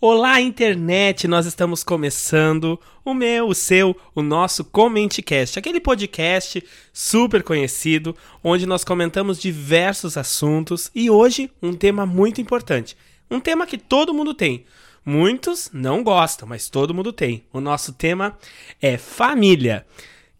[0.00, 1.26] Olá, internet!
[1.26, 8.14] Nós estamos começando o meu, o seu, o nosso CommenteCast, aquele podcast super conhecido
[8.44, 12.96] onde nós comentamos diversos assuntos e hoje um tema muito importante.
[13.28, 14.64] Um tema que todo mundo tem.
[15.04, 17.42] Muitos não gostam, mas todo mundo tem.
[17.52, 18.38] O nosso tema
[18.80, 19.84] é família.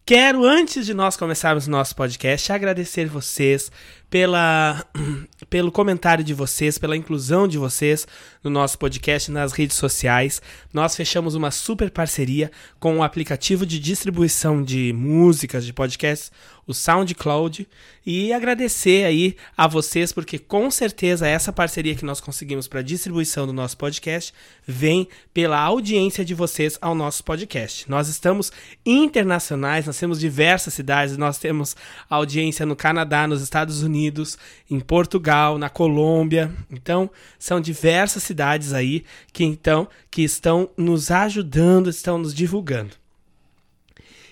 [0.09, 3.71] Quero, antes de nós começarmos o nosso podcast, agradecer vocês
[4.09, 4.83] pela,
[5.51, 8.07] pelo comentário de vocês, pela inclusão de vocês
[8.43, 10.41] no nosso podcast nas redes sociais.
[10.73, 16.31] Nós fechamos uma super parceria com o aplicativo de distribuição de músicas, de podcasts,
[16.69, 17.67] o SoundCloud,
[18.05, 22.83] e agradecer aí a vocês, porque com certeza essa parceria que nós conseguimos para a
[22.83, 24.31] distribuição do nosso podcast
[24.67, 27.89] vem pela audiência de vocês ao nosso podcast.
[27.89, 28.51] Nós estamos
[28.85, 31.75] internacionais, nós temos diversas cidades, nós temos
[32.07, 34.37] audiência no Canadá, nos Estados Unidos,
[34.69, 36.51] em Portugal, na Colômbia.
[36.69, 42.91] Então, são diversas cidades aí que então que estão nos ajudando, estão nos divulgando.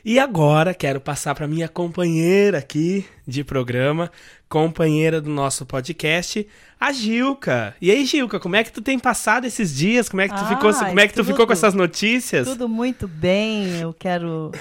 [0.05, 4.09] E agora quero passar para minha companheira aqui de programa,
[4.47, 6.47] companheira do nosso podcast,
[6.79, 7.75] a Gilca.
[7.81, 10.07] E aí, Gilca, como é que tu tem passado esses dias?
[10.07, 12.47] Como é que tu Ah, ficou, como é que tu tudo- ficou com essas notícias?
[12.47, 13.81] Tudo muito bem.
[13.81, 14.51] Eu quero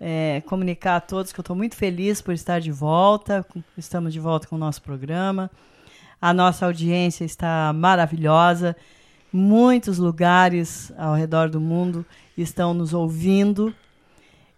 [0.00, 3.44] é, comunicar a todos que eu estou muito feliz por estar de volta.
[3.76, 5.50] Estamos de volta com o nosso programa.
[6.20, 8.76] A nossa audiência está maravilhosa.
[9.32, 13.74] Muitos lugares ao redor do mundo estão nos ouvindo.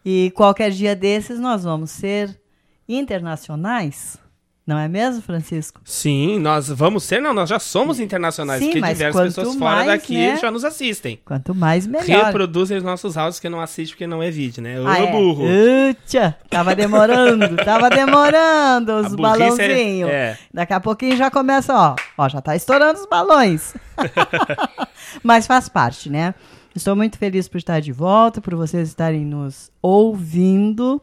[0.04, 2.40] E qualquer dia desses nós vamos ser
[2.88, 4.18] internacionais.
[4.66, 5.80] Não é mesmo, Francisco?
[5.84, 9.86] Sim, nós vamos ser, não, nós já somos internacionais, Sim, porque diversas pessoas fora mais,
[9.86, 10.36] daqui né?
[10.38, 11.20] já nos assistem.
[11.24, 12.24] Quanto mais, melhor.
[12.26, 14.80] Reproduzem os nossos áudios que não assiste porque não é vídeo, né?
[14.80, 15.12] Ô, Ah, é?
[15.12, 15.44] burro.
[15.90, 20.10] Utia, tava demorando, tava demorando os é- balãozinhos.
[20.10, 20.36] é.
[20.52, 23.72] Daqui a pouquinho já começa, ó, ó, já tá estourando os balões.
[25.22, 26.34] Mas faz parte, né?
[26.74, 31.00] Estou muito feliz por estar de volta, por vocês estarem nos ouvindo.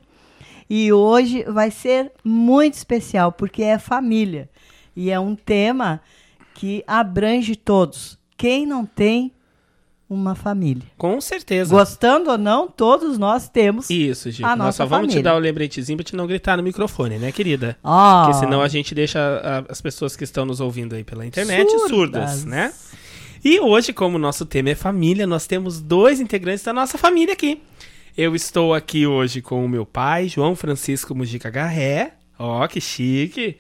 [0.69, 4.50] E hoje vai ser muito especial, porque é família.
[4.96, 6.01] E é um tema
[6.53, 8.18] que abrange todos.
[8.38, 9.31] Quem não tem
[10.09, 10.84] uma família?
[10.97, 11.73] Com certeza.
[11.75, 13.90] Gostando ou não, todos nós temos.
[13.90, 14.46] Isso, Gil.
[14.46, 15.23] A Nós nossa só vamos te família.
[15.23, 17.78] dar o lembretezinho pra te não gritar no microfone, né, querida?
[17.84, 21.25] Ó, Porque senão a gente deixa a- as pessoas que estão nos ouvindo aí pela
[21.25, 22.46] internet surdas, Surdas.
[22.46, 22.72] né?
[23.44, 27.34] E hoje, como o nosso tema é família, nós temos dois integrantes da nossa família
[27.34, 27.62] aqui.
[28.16, 32.13] Eu estou aqui hoje com o meu pai, João Francisco Mujica Garré.
[32.38, 33.57] Ó, que chique.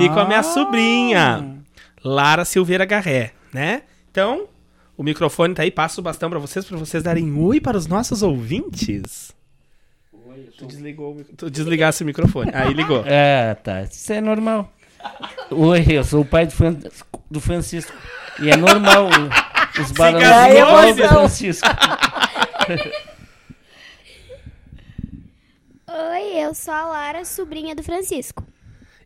[0.00, 0.42] E com a minha Ah.
[0.44, 1.56] sobrinha,
[2.04, 3.82] Lara Silveira Garré, né?
[4.10, 4.46] Então,
[4.96, 7.86] o microfone tá aí, passo o bastão pra vocês, pra vocês darem oi para os
[7.86, 9.32] nossos ouvintes.
[10.58, 12.50] Tu desligou, o tu desligasse o microfone.
[12.54, 13.02] Aí ligou.
[13.06, 13.82] É, tá.
[13.82, 14.72] Isso é normal.
[15.50, 16.78] Oi, eu sou o pai do, Fran-
[17.30, 17.92] do Francisco.
[18.40, 19.08] E é normal
[19.80, 21.08] os balãozinhos do.
[21.08, 21.68] Francisco.
[25.88, 28.44] Oi, eu sou a Lara, sobrinha do Francisco.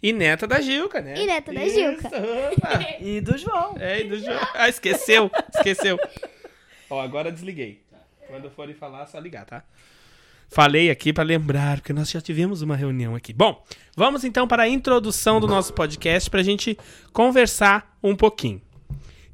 [0.03, 1.15] E neta da Gilca, né?
[1.15, 2.09] E neta da Isso, Gilca.
[2.09, 2.69] opa.
[3.01, 3.75] E do João.
[3.79, 4.41] É, e do João.
[4.55, 5.99] Ah, esqueceu, esqueceu.
[6.89, 7.83] Ó, agora desliguei.
[8.27, 9.63] Quando forem falar, só ligar, tá?
[10.49, 13.33] Falei aqui pra lembrar, porque nós já tivemos uma reunião aqui.
[13.33, 13.63] Bom,
[13.95, 16.79] vamos então para a introdução do nosso podcast pra gente
[17.13, 18.61] conversar um pouquinho.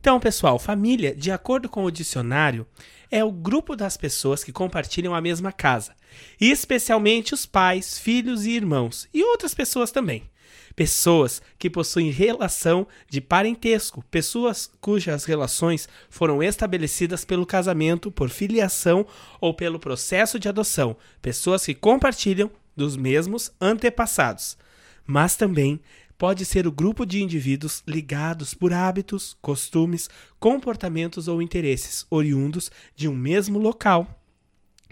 [0.00, 2.66] Então, pessoal, família, de acordo com o dicionário,
[3.10, 5.94] é o grupo das pessoas que compartilham a mesma casa,
[6.40, 10.28] especialmente os pais, filhos e irmãos, e outras pessoas também.
[10.74, 19.06] Pessoas que possuem relação de parentesco, pessoas cujas relações foram estabelecidas pelo casamento, por filiação
[19.40, 24.58] ou pelo processo de adoção, pessoas que compartilham dos mesmos antepassados.
[25.06, 25.80] Mas também
[26.18, 33.08] pode ser o grupo de indivíduos ligados por hábitos, costumes, comportamentos ou interesses oriundos de
[33.08, 34.22] um mesmo local.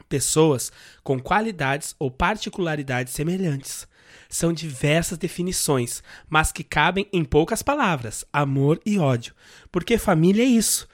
[0.08, 0.70] Pessoas
[1.02, 3.86] com qualidades ou particularidades semelhantes.
[4.28, 9.34] São diversas definições, mas que cabem em poucas palavras: amor e ódio.
[9.70, 10.88] Porque família é isso.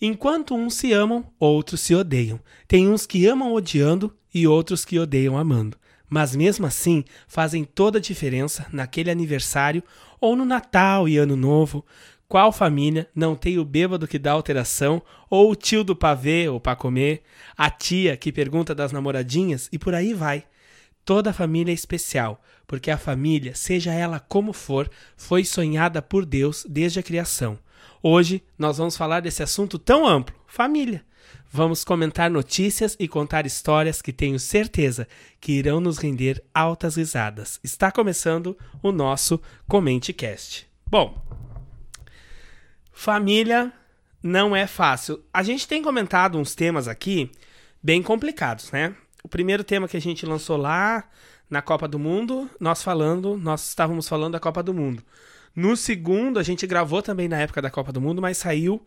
[0.00, 2.40] Enquanto uns se amam, outros se odeiam.
[2.68, 5.78] Tem uns que amam odiando e outros que odeiam amando.
[6.08, 9.82] Mas mesmo assim, fazem toda a diferença naquele aniversário
[10.20, 11.84] ou no Natal e Ano Novo.
[12.28, 15.00] Qual família não tem o bêbado que dá alteração,
[15.30, 17.22] ou o tio do pavê ou pra comer,
[17.56, 20.44] a tia que pergunta das namoradinhas e por aí vai.
[21.04, 26.66] Toda família é especial, porque a família, seja ela como for, foi sonhada por Deus
[26.68, 27.58] desde a criação.
[28.02, 31.04] Hoje nós vamos falar desse assunto tão amplo, família.
[31.50, 35.08] Vamos comentar notícias e contar histórias que tenho certeza
[35.40, 37.58] que irão nos render altas risadas.
[37.62, 40.68] Está começando o nosso ComenteCast.
[40.88, 41.20] Bom,
[42.92, 43.72] família
[44.22, 45.22] não é fácil.
[45.32, 47.30] A gente tem comentado uns temas aqui
[47.82, 48.94] bem complicados, né?
[49.22, 51.08] O primeiro tema que a gente lançou lá
[51.48, 55.02] na Copa do Mundo, nós falando, nós estávamos falando da Copa do Mundo.
[55.54, 58.84] No segundo, a gente gravou também na época da Copa do Mundo, mas saiu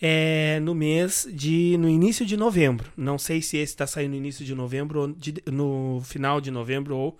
[0.00, 1.76] é, no mês de.
[1.78, 2.90] no início de novembro.
[2.96, 6.50] Não sei se esse está saindo no início de novembro, ou de- no final de
[6.50, 7.18] novembro ou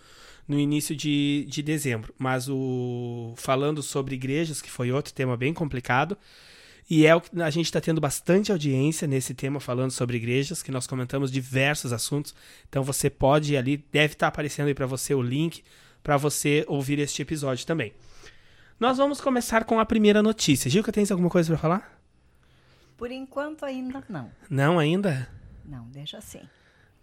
[0.49, 2.13] no início de, de dezembro.
[2.19, 3.35] Mas o.
[3.37, 6.17] falando sobre igrejas, que foi outro tema bem complicado.
[6.91, 10.63] E é o que a gente está tendo bastante audiência nesse tema falando sobre igrejas,
[10.63, 12.35] que nós comentamos diversos assuntos.
[12.69, 15.63] Então você pode ali, deve estar aparecendo aí para você o link
[16.03, 17.93] para você ouvir este episódio também.
[18.79, 20.69] Nós vamos começar com a primeira notícia.
[20.69, 22.01] Gilca, tens alguma coisa para falar?
[22.97, 24.31] Por enquanto ainda não.
[24.49, 25.29] Não ainda?
[25.65, 26.43] Não, deixa assim.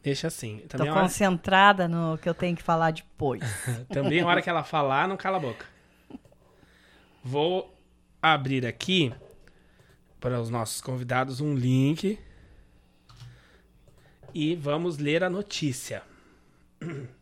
[0.02, 0.60] Deixa assim.
[0.70, 3.42] Tô Também a hora, concentrada no que eu tenho que falar depois.
[3.92, 5.66] também a hora que ela falar, não cala a boca.
[7.24, 7.76] Vou
[8.22, 9.14] abrir aqui
[10.20, 12.18] para os nossos convidados um link
[14.34, 16.02] e vamos ler a notícia.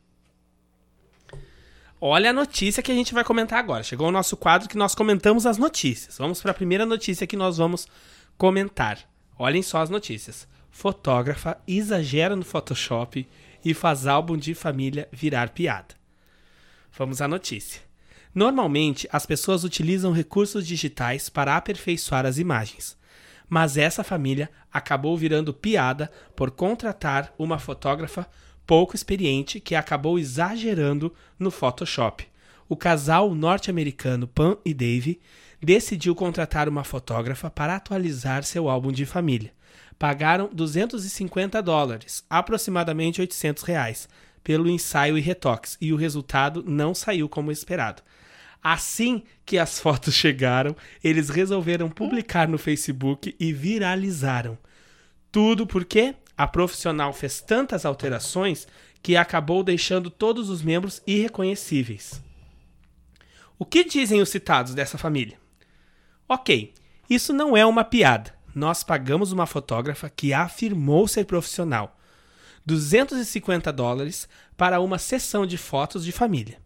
[2.00, 3.82] Olha a notícia que a gente vai comentar agora.
[3.82, 6.16] Chegou o nosso quadro que nós comentamos as notícias.
[6.20, 7.88] Vamos para a primeira notícia que nós vamos
[8.38, 9.00] comentar.
[9.38, 10.48] Olhem só as notícias.
[10.70, 13.28] Fotógrafa exagera no Photoshop
[13.66, 15.96] e faz álbum de família virar piada.
[16.96, 17.82] Vamos à notícia.
[18.34, 22.96] Normalmente, as pessoas utilizam recursos digitais para aperfeiçoar as imagens.
[23.50, 28.28] Mas essa família acabou virando piada por contratar uma fotógrafa
[28.66, 32.28] pouco experiente que acabou exagerando no Photoshop.
[32.70, 35.22] O casal norte-americano Pam e Dave
[35.62, 39.52] decidiu contratar uma fotógrafa para atualizar seu álbum de família.
[39.98, 44.08] Pagaram 250 dólares, aproximadamente 800 reais,
[44.44, 48.04] pelo ensaio e retoques, e o resultado não saiu como esperado.
[48.64, 54.58] Assim que as fotos chegaram, eles resolveram publicar no Facebook e viralizaram.
[55.32, 58.68] Tudo porque a profissional fez tantas alterações
[59.02, 62.22] que acabou deixando todos os membros irreconhecíveis.
[63.58, 65.38] O que dizem os citados dessa família?
[66.30, 66.74] Ok,
[67.10, 68.36] isso não é uma piada.
[68.54, 71.98] Nós pagamos uma fotógrafa que afirmou ser profissional.
[72.66, 74.28] 250 dólares
[74.58, 76.60] para uma sessão de fotos de família.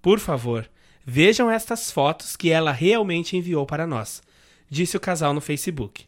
[0.00, 0.66] Por favor,
[1.04, 4.22] vejam estas fotos que ela realmente enviou para nós,
[4.70, 6.06] disse o casal no Facebook.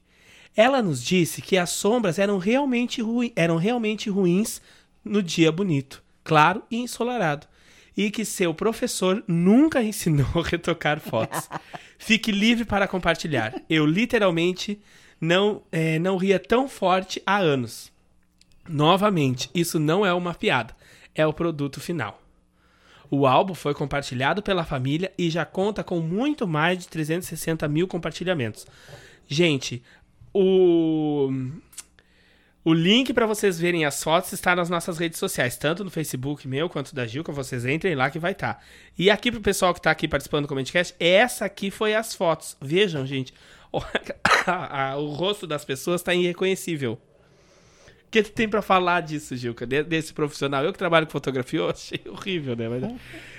[0.57, 3.03] Ela nos disse que as sombras eram realmente,
[3.37, 4.63] eram realmente ruins
[5.05, 7.47] no dia bonito, claro e ensolarado,
[7.99, 11.51] e que seu professor nunca ensinou a retocar fotos.
[11.99, 13.61] Fique livre para compartilhar.
[13.69, 14.81] Eu literalmente
[15.21, 17.91] não, eh, não ria tão forte há anos.
[18.69, 20.77] Novamente, isso não é uma piada,
[21.13, 22.23] é o produto final.
[23.11, 27.89] O álbum foi compartilhado pela família e já conta com muito mais de 360 mil
[27.89, 28.65] compartilhamentos.
[29.27, 29.83] Gente,
[30.33, 31.31] o,
[32.69, 36.47] o link para vocês verem as fotos está nas nossas redes sociais, tanto no Facebook
[36.47, 37.33] meu quanto da Gilca.
[37.33, 38.63] Vocês entrem lá que vai estar.
[38.99, 42.59] E aqui pro pessoal que está aqui participando do Comentcast, essa aqui foi as fotos.
[42.61, 43.33] Vejam, gente.
[44.99, 47.01] o rosto das pessoas está irreconhecível.
[48.07, 49.67] O que tu tem pra falar disso, Gilca?
[49.67, 50.63] De- desse profissional?
[50.63, 52.69] Eu que trabalho com fotografia, eu achei horrível, né?
[52.69, 52.93] Mas-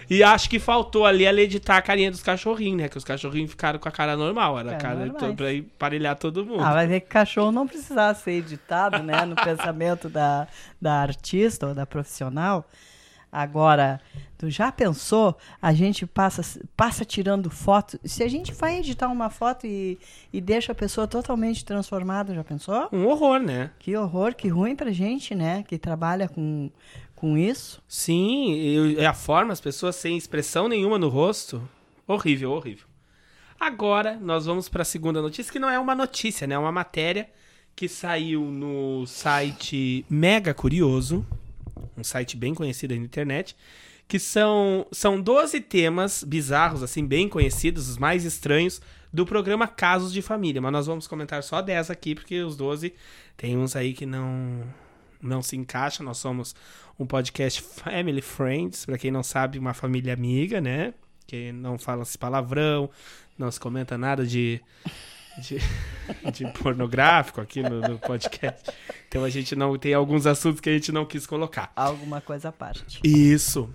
[0.09, 2.89] E acho que faltou ali ela editar a carinha dos cachorrinhos, né?
[2.89, 4.59] Que os cachorrinhos ficaram com a cara normal.
[4.59, 5.31] Era a É, cara normais.
[5.31, 6.63] to- pra emparelhar todo mundo.
[6.63, 9.23] Ah, vai ver que cachorro não precisava ser editado, né?
[9.25, 10.47] No pensamento da,
[10.81, 12.65] da artista ou da profissional.
[13.31, 14.01] Agora,
[14.39, 15.37] tu já pensou?
[15.61, 16.41] A gente passa,
[16.75, 17.99] passa tirando foto.
[18.03, 19.99] Se a gente vai editar uma foto e,
[20.33, 22.89] e deixa a pessoa totalmente transformada, já pensou?
[22.91, 23.69] Um horror, né?
[23.77, 25.63] Que horror, que ruim pra gente, né?
[25.67, 26.71] Que trabalha com,
[27.19, 27.81] com isso.
[27.87, 28.53] Sim,
[28.97, 31.61] e a forma, as pessoas sem expressão nenhuma no rosto.
[32.07, 32.87] Horrível, horrível.
[33.59, 36.55] Agora, nós vamos para a segunda notícia, que não é uma notícia, né?
[36.55, 37.29] É uma matéria
[37.75, 41.25] que saiu no site Mega Curioso,
[41.97, 43.55] um site bem conhecido aí na internet,
[44.07, 50.13] que são, são 12 temas bizarros, assim, bem conhecidos, os mais estranhos, do programa Casos
[50.13, 50.61] de Família.
[50.61, 52.93] Mas nós vamos comentar só 10 aqui, porque os 12
[53.35, 54.63] tem uns aí que não,
[55.21, 56.05] não se encaixam.
[56.05, 56.55] Nós somos
[56.99, 60.93] um podcast Family Friends, para quem não sabe, uma família amiga, né?
[61.25, 62.89] Que não fala-se palavrão,
[63.37, 64.59] não se comenta nada de,
[65.39, 65.59] de,
[66.33, 68.71] de pornográfico aqui no, no podcast.
[69.07, 71.71] Então a gente não tem alguns assuntos que a gente não quis colocar.
[71.75, 72.99] Alguma coisa à parte.
[73.03, 73.69] Isso.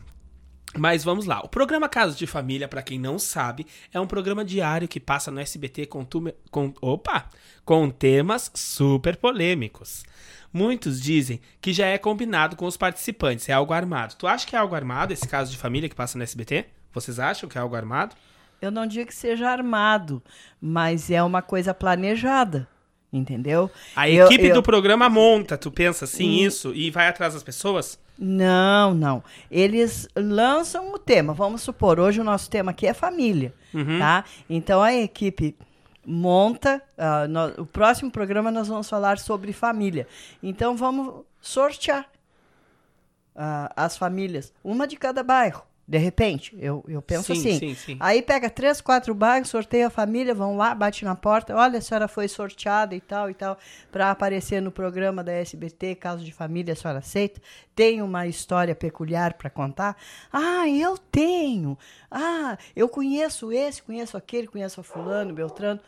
[0.77, 1.41] Mas vamos lá.
[1.41, 5.31] O programa Casos de Família, para quem não sabe, é um programa diário que passa
[5.31, 7.29] no SBT com, tume- com, opa,
[7.65, 10.03] com temas super polêmicos.
[10.55, 14.15] Muitos dizem que já é combinado com os participantes, é algo armado.
[14.17, 16.67] Tu acha que é algo armado esse caso de família que passa no SBT?
[16.93, 18.15] Vocês acham que é algo armado?
[18.63, 20.23] Eu não digo que seja armado,
[20.63, 22.69] mas é uma coisa planejada.
[23.13, 23.71] Entendeu?
[23.95, 27.45] A Eu- equipe eu- do programa monta, tu pensa assim, isso, e vai atrás das
[27.45, 27.97] pessoas?
[28.19, 29.23] Não, não.
[29.49, 31.33] Eles lançam o tema.
[31.33, 33.99] Vamos supor, hoje o nosso tema aqui é família, Uhum.
[34.01, 34.25] tá?
[34.51, 35.55] Então a equipe
[36.07, 36.83] monta.
[36.99, 40.07] ah, nó- o próximo programa nós vamos falar sobre família.
[40.43, 42.07] Então vamos sortear
[43.35, 45.63] ah, as famílias, uma de cada bairro.
[45.87, 47.59] De repente, eu, eu penso Sim, assim.
[47.59, 47.97] sim, sim.
[48.01, 51.55] Aí pega três, quatro bairros, sorteia a família, vão lá, bate na porta.
[51.55, 53.59] Olha, a senhora foi sorteada e tal e tal,
[53.93, 57.41] para aparecer no programa da SBT, Caso de Família, a senhora aceita?
[57.75, 59.95] Tem uma história peculiar para contar?
[60.33, 61.77] Ah, eu tenho.
[62.11, 65.81] Ah, eu conheço esse, conheço aquele, conheço a fulano, Beltrano.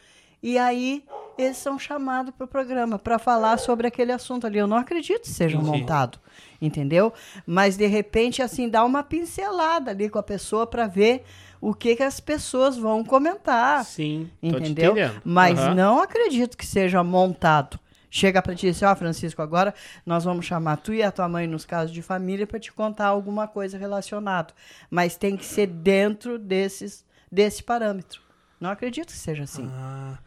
[0.47, 1.03] E aí
[1.37, 4.59] eles são chamados para o programa para falar sobre aquele assunto ali.
[4.59, 6.21] Eu não acredito que seja montado,
[6.63, 7.13] entendeu?
[7.45, 11.25] Mas de repente assim dá uma pincelada ali com a pessoa para ver
[11.61, 14.95] o que que as pessoas vão comentar, Sim, entendeu?
[15.25, 15.75] Mas Aham.
[15.75, 17.77] não acredito que seja montado.
[18.09, 19.75] Chega para ti e diz, ó, Francisco, agora
[20.07, 23.07] nós vamos chamar tu e a tua mãe nos casos de família para te contar
[23.07, 24.55] alguma coisa relacionada.
[24.89, 28.25] Mas tem que ser dentro desses, desse parâmetro.
[28.61, 29.69] Não acredito que seja assim.
[29.71, 30.19] Ah,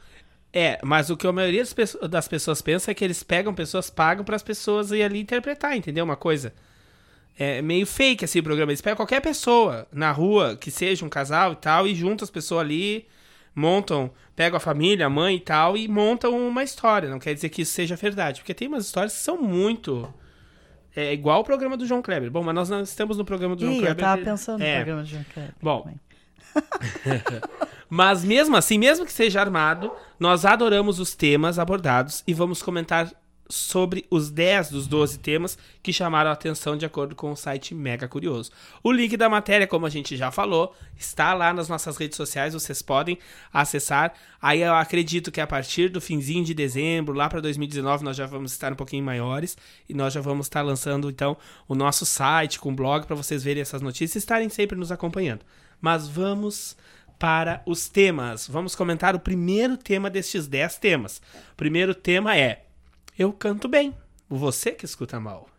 [0.54, 3.54] é, mas o que a maioria das pesso- das pessoas pensa é que eles pegam
[3.54, 6.04] pessoas, pagam para as pessoas ir ali interpretar, entendeu?
[6.06, 6.54] Uma coisa.
[7.38, 8.72] É meio fake assim o programa.
[8.72, 12.30] Eles pegam qualquer pessoa na rua, que seja um casal e tal, e juntam as
[12.32, 13.08] pessoas ali,
[13.56, 17.10] montam, pegam a família, a mãe e tal, e montam uma história.
[17.10, 20.14] Não quer dizer que isso seja verdade, porque tem umas histórias que são muito.
[20.96, 22.30] É igual o programa do João Kleber.
[22.32, 24.04] Bom, mas nós não estamos no programa do João Ih, eu Kleber.
[24.04, 24.72] tava pensando É.
[24.72, 25.54] no programa de Jean Kleber.
[25.62, 25.94] Bom.
[27.90, 33.12] Mas mesmo assim, mesmo que seja armado, nós adoramos os temas abordados e vamos comentar
[33.52, 37.74] sobre os 10 dos 12 temas que chamaram a atenção de acordo com o site
[37.74, 38.52] Mega Curioso.
[38.84, 42.54] O link da matéria, como a gente já falou, está lá nas nossas redes sociais,
[42.54, 43.18] vocês podem
[43.52, 44.14] acessar.
[44.40, 48.28] Aí eu acredito que a partir do finzinho de dezembro, lá para 2019, nós já
[48.28, 51.36] vamos estar um pouquinho maiores e nós já vamos estar lançando então
[51.68, 55.42] o nosso site com blog para vocês verem essas notícias e estarem sempre nos acompanhando.
[55.82, 56.78] Mas vamos
[57.20, 58.48] para os temas.
[58.48, 61.22] Vamos comentar o primeiro tema destes 10 temas.
[61.52, 62.64] O primeiro tema é
[63.18, 63.94] Eu canto bem.
[64.30, 65.50] Você que escuta mal.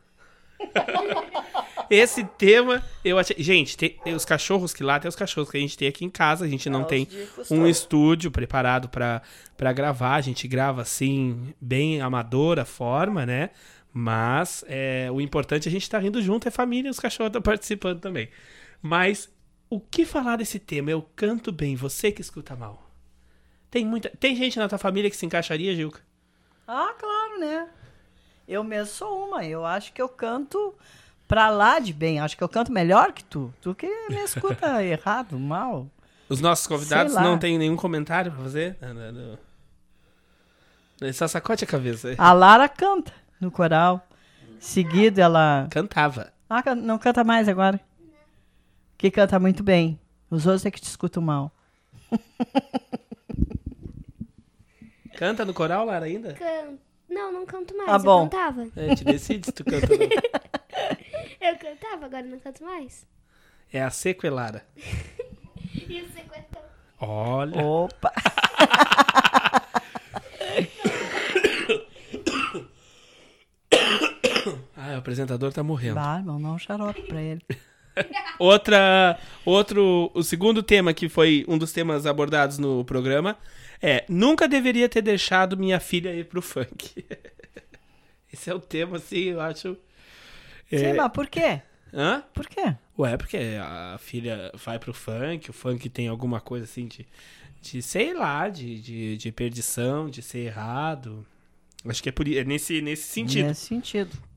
[1.91, 3.37] Esse tema, eu achei.
[3.41, 6.05] Gente, tem, tem os cachorros que lá tem os cachorros que a gente tem aqui
[6.05, 6.45] em casa.
[6.45, 7.09] A gente não É, tem
[7.51, 10.15] um estúdio preparado para gravar.
[10.15, 13.51] A gente grava assim, bem amadora forma, né?
[13.93, 17.31] Mas é, o importante é a gente estar rindo junto, é família e os cachorros
[17.31, 18.29] estão participando também.
[18.81, 19.29] Mas
[19.71, 20.91] o que falar desse tema?
[20.91, 22.91] Eu canto bem, você que escuta mal.
[23.71, 24.11] Tem muita.
[24.11, 26.01] Tem gente na tua família que se encaixaria, Gilca?
[26.67, 27.69] Ah, claro, né?
[28.49, 29.45] Eu mesmo sou uma.
[29.45, 30.75] Eu acho que eu canto
[31.29, 32.19] pra lá de bem.
[32.19, 33.55] Acho que eu canto melhor que tu.
[33.63, 35.87] Tu que me escuta errado, mal.
[36.29, 38.77] Os nossos convidados não têm nenhum comentário pra fazer?
[38.81, 39.39] Não, não, não.
[41.01, 42.15] Ele só sacode a cabeça.
[42.19, 44.07] A Lara canta no coral.
[44.59, 45.67] Seguido ela.
[45.71, 46.33] Cantava.
[46.49, 47.81] Ah, não canta mais agora.
[49.01, 49.99] Que canta muito bem.
[50.31, 51.51] Os outros é que te escutam mal.
[55.17, 56.35] Canta no coral, Lara, ainda?
[56.35, 56.75] Can...
[57.09, 57.89] Não, não canto mais.
[57.89, 58.25] Tá bom.
[58.25, 58.69] Eu cantava.
[58.77, 60.07] É, te decide se tu canta ou não.
[61.41, 63.07] Eu cantava, agora não canto mais.
[63.73, 64.67] É a sequelara.
[65.89, 66.61] E o sequestão?
[67.01, 67.65] Olha.
[67.65, 68.13] Opa!
[74.77, 75.95] Ah, o apresentador tá morrendo.
[75.95, 77.41] Bah, vamos dar um xarope pra ele.
[78.39, 83.37] Outra, outro, o segundo tema que foi um dos temas abordados no programa
[83.83, 87.05] é nunca deveria ter deixado minha filha ir pro funk.
[88.33, 89.77] Esse é o tema, assim, eu acho.
[90.71, 91.61] É, mas por quê?
[91.93, 92.23] Hã?
[92.33, 92.75] Por quê?
[92.99, 97.07] Ué, porque a filha vai pro funk, o funk tem alguma coisa assim de,
[97.61, 101.27] de sei lá, de, de, de perdição, de ser errado.
[101.85, 103.49] Acho que é, por, é nesse, nesse sentido.
[103.49, 104.30] Nesse sentido.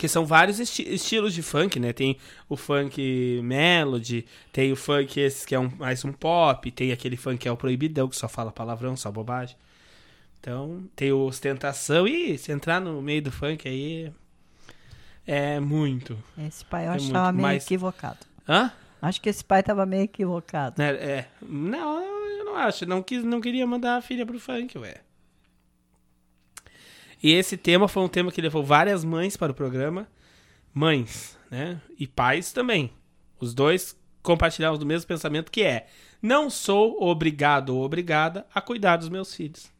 [0.00, 1.92] Que são vários esti- estilos de funk, né?
[1.92, 2.16] Tem
[2.48, 7.18] o funk melody, tem o funk esse que é um, mais um pop, tem aquele
[7.18, 9.56] funk que é o proibidão, que só fala palavrão, só bobagem.
[10.40, 12.08] Então, tem o ostentação.
[12.08, 14.10] E se entrar no meio do funk aí.
[15.26, 16.16] É muito.
[16.48, 18.18] Esse pai eu É muito tava meio equivocado.
[18.48, 18.72] Hã?
[19.02, 20.76] Acho que esse pai tava meio equivocado.
[20.78, 21.26] Né, É.
[21.42, 22.02] Não,
[22.38, 22.86] eu não acho.
[22.86, 24.94] Não, quis, não queria mandar a filha pro funk, ué.
[27.22, 30.06] E esse tema foi um tema que levou várias mães para o programa.
[30.72, 31.80] Mães, né?
[31.98, 32.92] E pais também.
[33.38, 35.86] Os dois compartilhavam do mesmo pensamento que é:
[36.22, 39.70] não sou obrigado ou obrigada a cuidar dos meus filhos.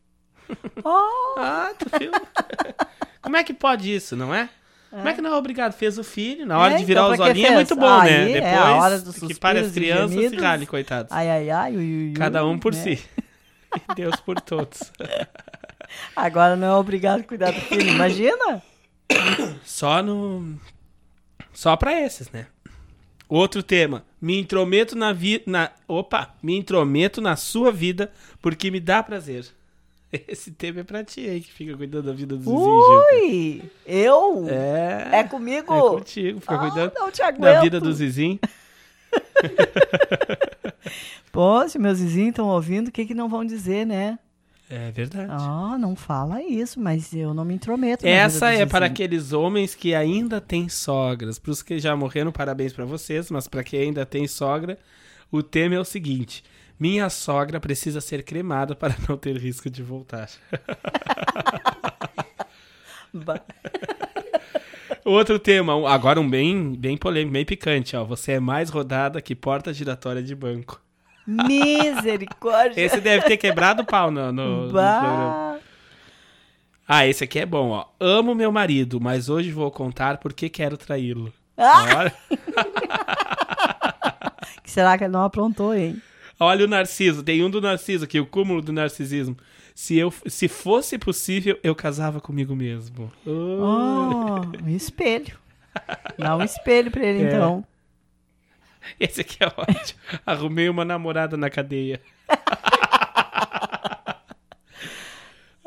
[0.85, 2.11] Oh, Ah, tu viu?
[3.23, 4.49] Como é que pode isso, não é?
[4.91, 5.73] Como é que não é obrigado?
[5.73, 8.25] Fez o filho, na hora É, de virar então, os olhinhos é muito bom, né?
[8.25, 10.43] Aí, é Depois a hora dos que para as crianças se gemidos.
[10.45, 11.13] ralhem, coitados.
[11.13, 12.83] ai, ai, ai, ui, ui, Cada um por né?
[12.97, 12.99] si.
[13.93, 14.91] E Deus por todos.
[16.15, 18.63] Agora não é obrigado a cuidar do filho, imagina?
[19.65, 20.59] Só no.
[21.53, 22.47] Só pra esses, né?
[23.29, 24.05] Outro tema.
[24.21, 25.45] Me intrometo na vida.
[25.47, 25.71] Na...
[25.87, 26.35] Opa!
[26.43, 29.47] Me intrometo na sua vida porque me dá prazer.
[30.27, 32.85] Esse tema é pra ti aí que fica cuidando da vida dos vizinhos.
[33.13, 33.63] Ui!
[33.87, 34.47] Eu?
[34.49, 35.21] É.
[35.21, 35.73] É comigo?
[35.73, 36.93] É contigo, fica Ah, cuidando
[37.39, 38.39] da vida dos vizinhos.
[41.31, 44.19] Pô, se meus vizinhos estão ouvindo, o que que não vão dizer, né?
[44.71, 45.31] É verdade.
[45.31, 48.07] Ah, não fala isso, mas eu não me intrometo.
[48.07, 51.41] Essa é para aqueles homens que ainda têm sogras.
[51.41, 54.79] Para os que já morreram, parabéns para vocês, mas para quem ainda tem sogra,
[55.31, 56.45] o tema é o seguinte:
[56.79, 60.31] minha sogra precisa ser cremada para não ter risco de voltar.
[65.05, 68.05] Outro tema, agora um bem, bem polêmico, bem picante, ó.
[68.05, 70.81] Você é mais rodada que porta giratória de banco.
[71.27, 72.81] Misericórdia.
[72.83, 75.59] Esse deve ter quebrado o pau no, no- no programa.
[76.89, 77.85] Ah, esse aqui é bom, ó.
[78.01, 81.33] Amo meu marido, mas hoje vou contar por que quero traí-lo.
[81.57, 81.85] Ah!
[81.99, 82.15] Olha.
[84.65, 86.01] Será que ele não aprontou, hein?
[86.39, 89.37] Olha o Narciso, tem um do Narciso aqui, o cúmulo do narcisismo.
[89.75, 93.11] Se, eu, se fosse possível, eu casava comigo mesmo.
[93.27, 93.31] Oh.
[93.31, 95.39] Oh, um espelho.
[96.19, 97.29] Dá um espelho pra ele, É.
[97.29, 97.65] então.
[98.99, 100.01] Esse aqui é ótimo.
[100.25, 102.01] Arrumei uma namorada na cadeia.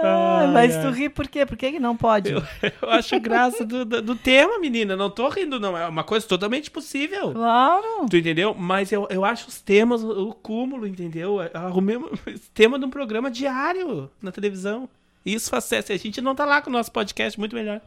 [0.05, 1.45] Ah, mas tu ri por quê?
[1.45, 2.31] Por que, que não pode?
[2.31, 2.43] Eu,
[2.81, 4.97] eu acho graça do, do, do tema, menina.
[4.97, 5.77] Não tô rindo, não.
[5.77, 7.31] É uma coisa totalmente possível.
[7.31, 8.05] Claro.
[8.09, 8.53] Tu entendeu?
[8.53, 11.41] Mas eu, eu acho os temas, o, o cúmulo, entendeu?
[11.41, 12.09] Eu arrumei um
[12.53, 14.89] tema de um programa diário na televisão.
[15.25, 15.93] Isso faz sucesso.
[15.93, 17.79] A gente não tá lá com o nosso podcast, muito melhor.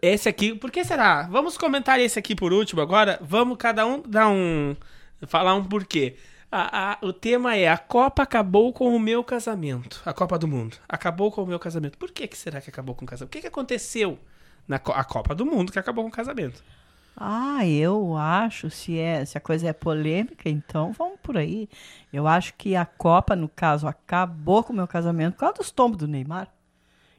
[0.00, 1.22] Esse aqui, por que será?
[1.28, 3.18] Vamos comentar esse aqui por último agora.
[3.20, 4.76] Vamos cada um dar um.
[5.26, 6.16] falar um porquê.
[6.50, 10.00] A- a- o tema é: a Copa acabou com o meu casamento.
[10.06, 10.76] A Copa do Mundo.
[10.88, 11.98] Acabou com o meu casamento.
[11.98, 13.28] Por que, que será que acabou com o casamento?
[13.30, 14.18] O que, que aconteceu
[14.66, 16.62] na Co- a Copa do Mundo que acabou com o casamento?
[17.20, 21.68] Ah, eu acho, se, é, se a coisa é polêmica, então vamos por aí.
[22.12, 25.70] Eu acho que a Copa, no caso, acabou com o meu casamento por causa dos
[25.72, 26.46] tombos do Neymar.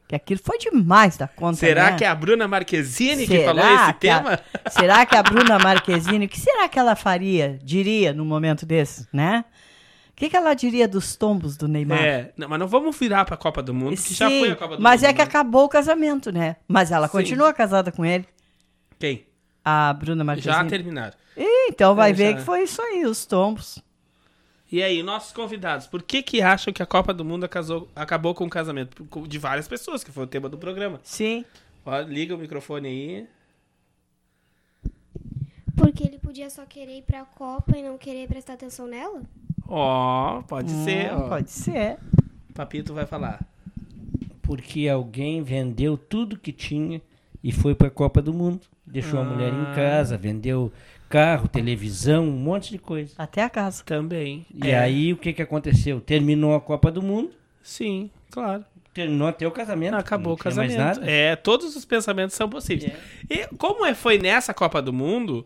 [0.10, 1.98] Que aquilo foi demais da conta, Será né?
[2.00, 4.39] que é a Bruna Marquezine que Será falou esse que a- tema?
[4.72, 9.08] será que a Bruna Marquezine, o que será que ela faria, diria num momento desse,
[9.13, 9.45] né?
[10.10, 12.00] O que, que ela diria dos tombos do Neymar?
[12.04, 14.56] É, não, mas não vamos virar pra Copa do Mundo, que já Sim, foi a
[14.56, 15.10] Copa do mas Mundo.
[15.12, 15.24] é que né?
[15.26, 16.56] acabou o casamento, né?
[16.67, 17.12] Mas ela Sim.
[17.12, 18.26] continua casada com ele,
[18.98, 19.28] Quem?
[19.63, 20.54] a Bruna Marquezine.
[20.56, 21.13] Já terminaram.
[21.38, 22.38] Ih, então vai É, ver já.
[22.39, 23.78] que foi isso aí, os tombos.
[24.72, 28.36] E aí, nossos convidados, por que que acham que a Copa do Mundo acasou- acabou
[28.36, 29.04] com o casamento?
[29.28, 31.00] De várias pessoas, que foi o tema do programa.
[31.04, 31.44] Sim.
[31.86, 33.28] Ó, liga o microfone aí.
[35.76, 39.22] Porque ele podia só querer ir pra Copa e não querer prestar atenção nela?
[39.68, 41.30] Ó, pode ser, Hum, ó.
[41.30, 41.98] Pode ser.
[42.54, 43.40] Papito vai falar.
[44.42, 47.02] Porque alguém vendeu tudo que tinha
[47.44, 48.62] e foi pra Copa do Mundo.
[48.86, 49.72] Deixou a mulher Ah.
[49.72, 50.72] em casa, vendeu
[51.10, 53.13] carro, televisão, um monte de coisa.
[53.17, 53.84] Até a casa.
[53.84, 54.45] Também.
[54.54, 56.00] E É, aí o que que aconteceu?
[56.00, 58.63] Terminou a Copa do Mundo, Sim, claro.
[58.93, 59.95] terminou até o casamento.
[59.95, 61.00] Acabou não o tinha mais casamento.
[61.00, 61.12] nada.
[61.12, 62.93] É, todos os pensamentos são possíveis.
[63.30, 65.45] E como é, foi nessa Copa do Mundo,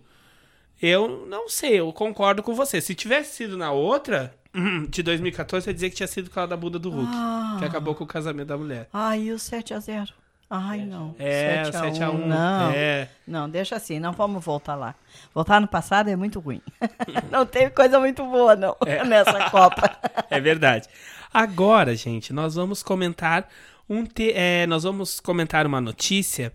[0.82, 2.82] eu não sei, eu concordo com você.
[2.82, 4.34] Se tivesse sido na outra,
[4.89, 7.56] de 2014, eu ia dizer que tinha sido com a da bunda do Hulk, Ah.
[7.60, 8.88] que acabou com o casamento da mulher.
[8.93, 10.10] Ai, e o 7x0?
[10.56, 11.16] Ai, não.
[11.18, 12.26] É, 7 a 1, 7x1.
[12.28, 12.72] Não.
[12.72, 13.10] É.
[13.26, 14.94] Não, deixa assim, não vamos voltar lá.
[15.34, 16.62] Voltar no passado é muito ruim.
[17.32, 19.02] não teve coisa muito boa, não, É.
[19.04, 19.98] nessa Copa.
[20.30, 20.88] É verdade.
[21.34, 23.48] Agora, gente, nós vamos comentar
[23.89, 24.32] um te...
[24.34, 26.54] é, nós vamos comentar uma notícia.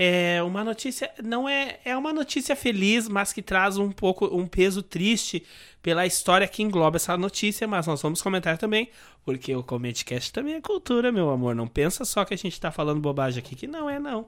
[0.00, 4.46] É uma notícia não é é uma notícia feliz, mas que traz um pouco um
[4.46, 5.44] peso triste
[5.82, 8.90] pela história que engloba essa notícia, mas nós vamos comentar também,
[9.24, 11.52] porque o Comentcast também é cultura, meu amor.
[11.52, 14.24] Não pensa só que a gente tá falando bobagem aqui, que não é não.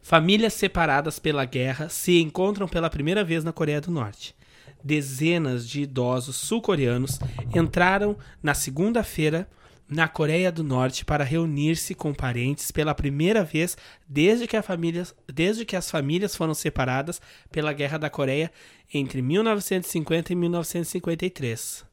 [0.00, 4.34] Famílias separadas pela guerra se encontram pela primeira vez na Coreia do Norte.
[4.82, 7.18] Dezenas de idosos sul-coreanos
[7.54, 9.46] entraram na segunda-feira
[9.88, 13.76] na Coreia do Norte para reunir-se com parentes pela primeira vez
[14.08, 17.20] desde que, família, desde que as famílias foram separadas
[17.50, 18.50] pela Guerra da Coreia
[18.92, 21.84] entre 1950 e 1953.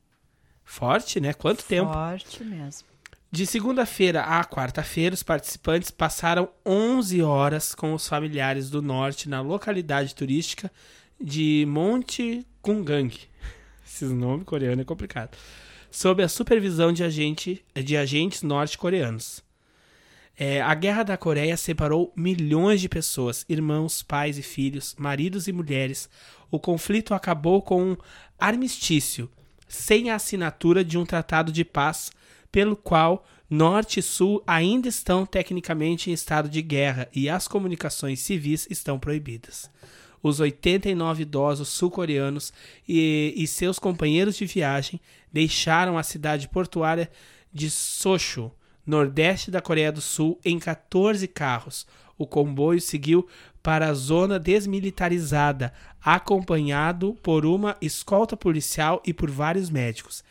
[0.63, 1.33] Forte, né?
[1.33, 1.91] Quanto tempo?
[1.91, 2.87] Forte mesmo.
[3.29, 9.39] De segunda-feira à quarta-feira, os participantes passaram 11 horas com os familiares do norte na
[9.39, 10.69] localidade turística
[11.19, 13.09] de Monte Kungang.
[13.87, 15.37] Esses nomes coreanos é complicado.
[15.91, 19.43] Sob a supervisão de, agente, de agentes norte-coreanos.
[20.37, 25.51] É, a Guerra da Coreia separou milhões de pessoas, irmãos, pais e filhos, maridos e
[25.51, 26.09] mulheres.
[26.49, 27.97] O conflito acabou com um
[28.39, 29.29] armistício,
[29.67, 32.09] sem a assinatura de um tratado de paz,
[32.51, 38.21] pelo qual Norte e Sul ainda estão tecnicamente em estado de guerra e as comunicações
[38.21, 39.69] civis estão proibidas.
[40.23, 42.53] Os 89 idosos sul-coreanos
[42.87, 44.99] e, e seus companheiros de viagem
[45.31, 47.09] deixaram a cidade portuária
[47.51, 48.51] de Socho,
[48.85, 51.87] nordeste da Coreia do Sul, em 14 carros.
[52.17, 53.27] O comboio seguiu
[53.63, 60.23] para a zona desmilitarizada, acompanhado por uma escolta policial e por vários médicos.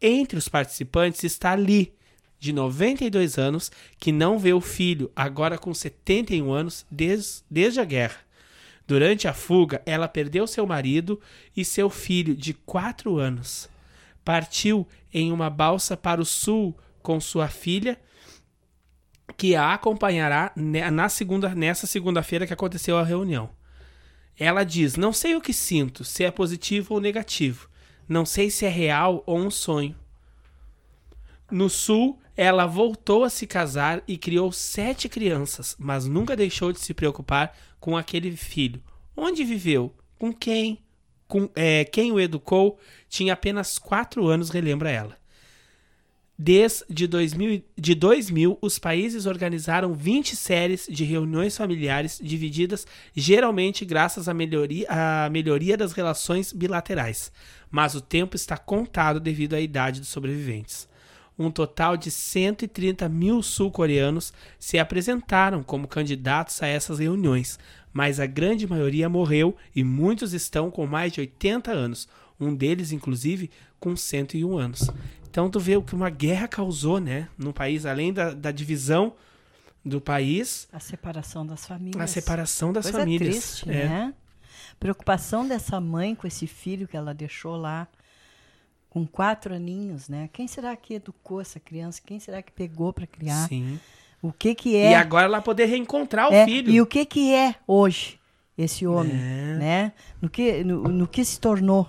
[0.00, 1.92] Entre os participantes está Lee,
[2.38, 7.84] de 92 anos, que não vê o filho, agora com 71 anos, des desde a
[7.84, 8.25] guerra.
[8.86, 11.20] Durante a fuga, ela perdeu seu marido
[11.56, 13.68] e seu filho, de 4 anos.
[14.24, 17.98] Partiu em uma balsa para o sul com sua filha,
[19.36, 23.50] que a acompanhará na segunda, nessa segunda-feira que aconteceu a reunião.
[24.38, 27.68] Ela diz: Não sei o que sinto, se é positivo ou negativo.
[28.08, 29.96] Não sei se é real ou um sonho.
[31.50, 36.80] No sul, ela voltou a se casar e criou sete crianças, mas nunca deixou de
[36.80, 38.82] se preocupar com aquele filho.
[39.16, 39.94] Onde viveu?
[40.18, 40.80] Com quem?
[41.28, 42.80] Com, é, quem o educou?
[43.08, 45.16] Tinha apenas quatro anos, relembra ela.
[46.36, 54.28] Desde 2000, de 2000, os países organizaram 20 séries de reuniões familiares divididas geralmente graças
[54.28, 57.30] à melhoria, à melhoria das relações bilaterais.
[57.70, 60.88] Mas o tempo está contado devido à idade dos sobreviventes.
[61.38, 67.58] Um total de 130 mil sul-coreanos se apresentaram como candidatos a essas reuniões,
[67.92, 72.08] mas a grande maioria morreu e muitos estão com mais de 80 anos,
[72.40, 74.90] um deles, inclusive, com 101 anos.
[75.28, 79.14] Então tu vê o que uma guerra causou, né, no país, além da, da divisão
[79.84, 80.66] do país.
[80.72, 82.02] A separação das famílias.
[82.02, 83.34] A separação das Coisa famílias.
[83.36, 83.88] Triste, é.
[83.88, 84.14] né?
[84.80, 87.86] Preocupação dessa mãe com esse filho que ela deixou lá,
[88.96, 90.30] com quatro aninhos, né?
[90.32, 92.00] Quem será que educou essa criança?
[92.02, 93.46] Quem será que pegou para criar?
[93.46, 93.78] Sim.
[94.22, 94.92] O que que é?
[94.92, 96.70] E agora ela poder reencontrar o é, filho.
[96.70, 98.18] E o que que é hoje
[98.56, 99.56] esse homem, É.
[99.58, 99.92] né?
[100.18, 101.86] No que, no, no que se tornou?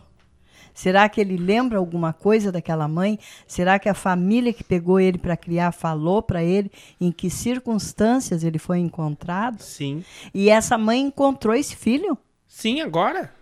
[0.74, 3.18] Será que ele lembra alguma coisa daquela mãe?
[3.48, 8.44] Será que a família que pegou ele para criar falou para ele em que circunstâncias
[8.44, 9.62] ele foi encontrado?
[9.62, 10.04] Sim.
[10.34, 12.18] E essa mãe encontrou esse filho?
[12.50, 13.34] Sim, agora.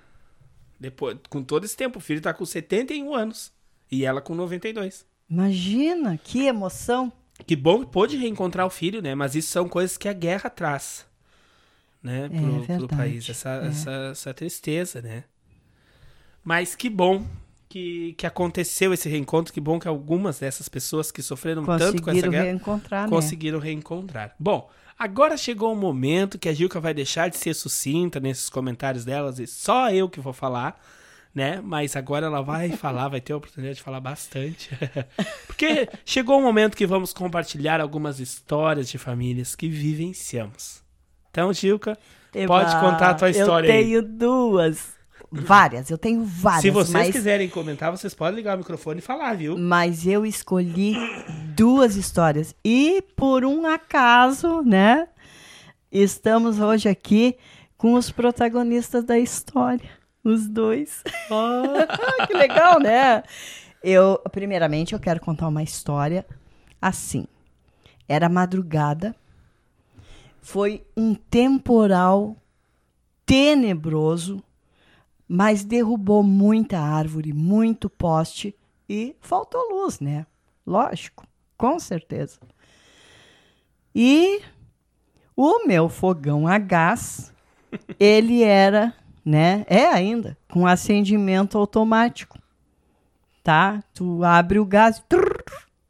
[0.80, 3.55] Depois, com todo esse tempo, o filho tá com 71 anos.
[3.92, 5.06] E ela com 92.
[5.30, 7.12] Imagina, que emoção.
[7.46, 9.14] Que bom que pôde reencontrar o filho, né?
[9.14, 11.06] Mas isso são coisas que a guerra traz.
[12.02, 12.30] Né?
[12.30, 13.30] Pro, pro verdade, país.
[13.30, 13.68] Essa, é.
[13.68, 15.24] essa, essa tristeza, né?
[16.44, 17.26] Mas que bom
[17.68, 19.54] que, que aconteceu esse reencontro.
[19.54, 23.10] Que bom que algumas dessas pessoas que sofreram tanto com essa guerra reencontrar, né?
[23.10, 24.34] conseguiram reencontrar.
[24.40, 29.04] Bom, agora chegou o momento que a Gilca vai deixar de ser sucinta nesses comentários
[29.04, 30.82] delas e só eu que vou falar,
[31.36, 31.60] né?
[31.62, 34.70] Mas agora ela vai falar, vai ter a oportunidade de falar bastante.
[35.46, 40.82] Porque chegou o momento que vamos compartilhar algumas histórias de famílias que vivenciamos.
[41.30, 41.98] Então, Gilca,
[42.48, 43.84] pode Eba, contar a tua história Eu aí.
[43.84, 44.96] tenho duas.
[45.30, 46.62] Várias, eu tenho várias.
[46.62, 47.12] Se vocês mas...
[47.12, 49.58] quiserem comentar, vocês podem ligar o microfone e falar, viu?
[49.58, 50.96] Mas eu escolhi
[51.54, 52.56] duas histórias.
[52.64, 55.10] E por um acaso, né?
[55.92, 57.36] Estamos hoje aqui
[57.78, 60.05] com os protagonistas da história.
[60.26, 61.04] Os dois.
[62.28, 63.24] que legal, né?
[63.84, 66.26] Eu, primeiramente, eu quero contar uma história
[66.82, 67.28] assim.
[68.08, 69.16] Era madrugada.
[70.42, 72.36] Foi um temporal
[73.24, 74.44] tenebroso,
[75.28, 78.56] mas derrubou muita árvore, muito poste
[78.90, 80.26] e faltou luz, né?
[80.66, 82.40] Lógico, com certeza.
[83.94, 84.42] E
[85.36, 87.32] o meu fogão a gás,
[88.00, 88.92] ele era,
[89.26, 89.66] né?
[89.68, 92.38] É ainda com acendimento automático,
[93.44, 93.84] tá?
[93.94, 95.44] Tu abre o gás, trrr,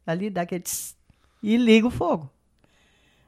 [0.07, 0.95] ali dá aquele tss,
[1.43, 2.29] e liga o fogo.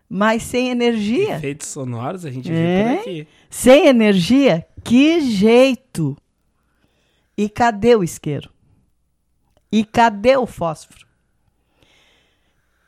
[0.10, 1.36] Mas sem energia.
[1.36, 2.94] Efeitos sonoros a gente vê É?
[2.96, 3.28] por aqui.
[3.50, 4.66] Sem energia?
[4.84, 6.16] Que jeito!
[7.38, 8.50] E cadê o isqueiro?
[9.70, 11.06] E cadê o fósforo?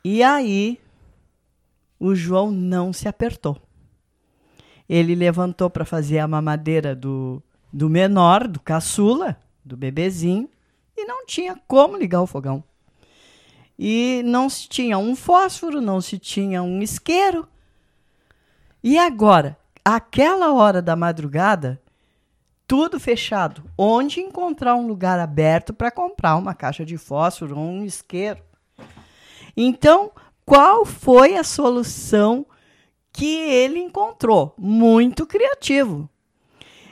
[0.03, 0.79] E aí,
[1.99, 3.61] o João não se apertou.
[4.89, 10.49] Ele levantou para fazer a mamadeira do, do menor, do caçula, do bebezinho,
[10.97, 12.63] e não tinha como ligar o fogão.
[13.77, 17.47] E não se tinha um fósforo, não se tinha um isqueiro.
[18.83, 21.79] E agora, aquela hora da madrugada,
[22.67, 23.63] tudo fechado.
[23.77, 28.41] Onde encontrar um lugar aberto para comprar uma caixa de fósforo ou um isqueiro?
[29.55, 30.11] Então,
[30.45, 32.45] qual foi a solução
[33.11, 34.53] que ele encontrou?
[34.57, 36.09] Muito criativo.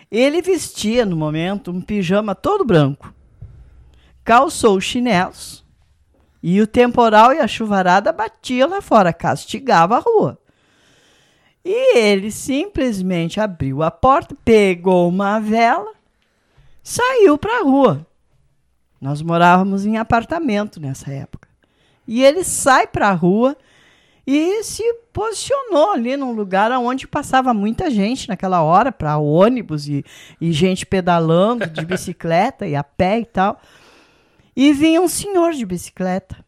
[0.10, 3.14] Ele vestia no momento um pijama todo branco,
[4.24, 5.66] calçou os chinelos
[6.42, 10.40] e o temporal e a chuvarada batia lá fora, castigava a rua.
[11.64, 15.92] E ele simplesmente abriu a porta, pegou uma vela,
[16.82, 18.08] saiu para a rua.
[19.02, 21.50] Nós morávamos em apartamento nessa época.
[22.08, 23.58] E ele sai para a rua
[24.30, 30.04] e se posicionou ali num lugar onde passava muita gente naquela hora, para ônibus e,
[30.42, 33.62] e gente pedalando de bicicleta e a pé e tal.
[34.54, 36.46] E vinha um senhor de bicicleta.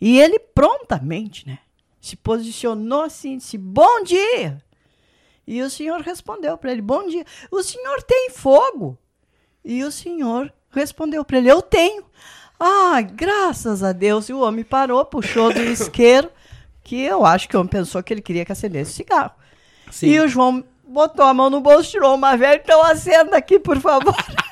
[0.00, 1.58] E ele prontamente, né,
[2.00, 4.62] se posicionou assim, disse: "Bom dia".
[5.44, 7.24] E o senhor respondeu para ele: "Bom dia.
[7.50, 8.96] O senhor tem fogo?"
[9.64, 12.04] E o senhor respondeu para ele: "Eu tenho".
[12.64, 14.28] Ah, graças a Deus.
[14.28, 16.30] E o homem parou, puxou do isqueiro,
[16.84, 19.32] que eu acho que o homem pensou que ele queria que acendesse o cigarro.
[19.90, 20.06] Sim.
[20.06, 23.80] E o João botou a mão no bolso, tirou uma velha, então acenda aqui, por
[23.80, 24.14] favor.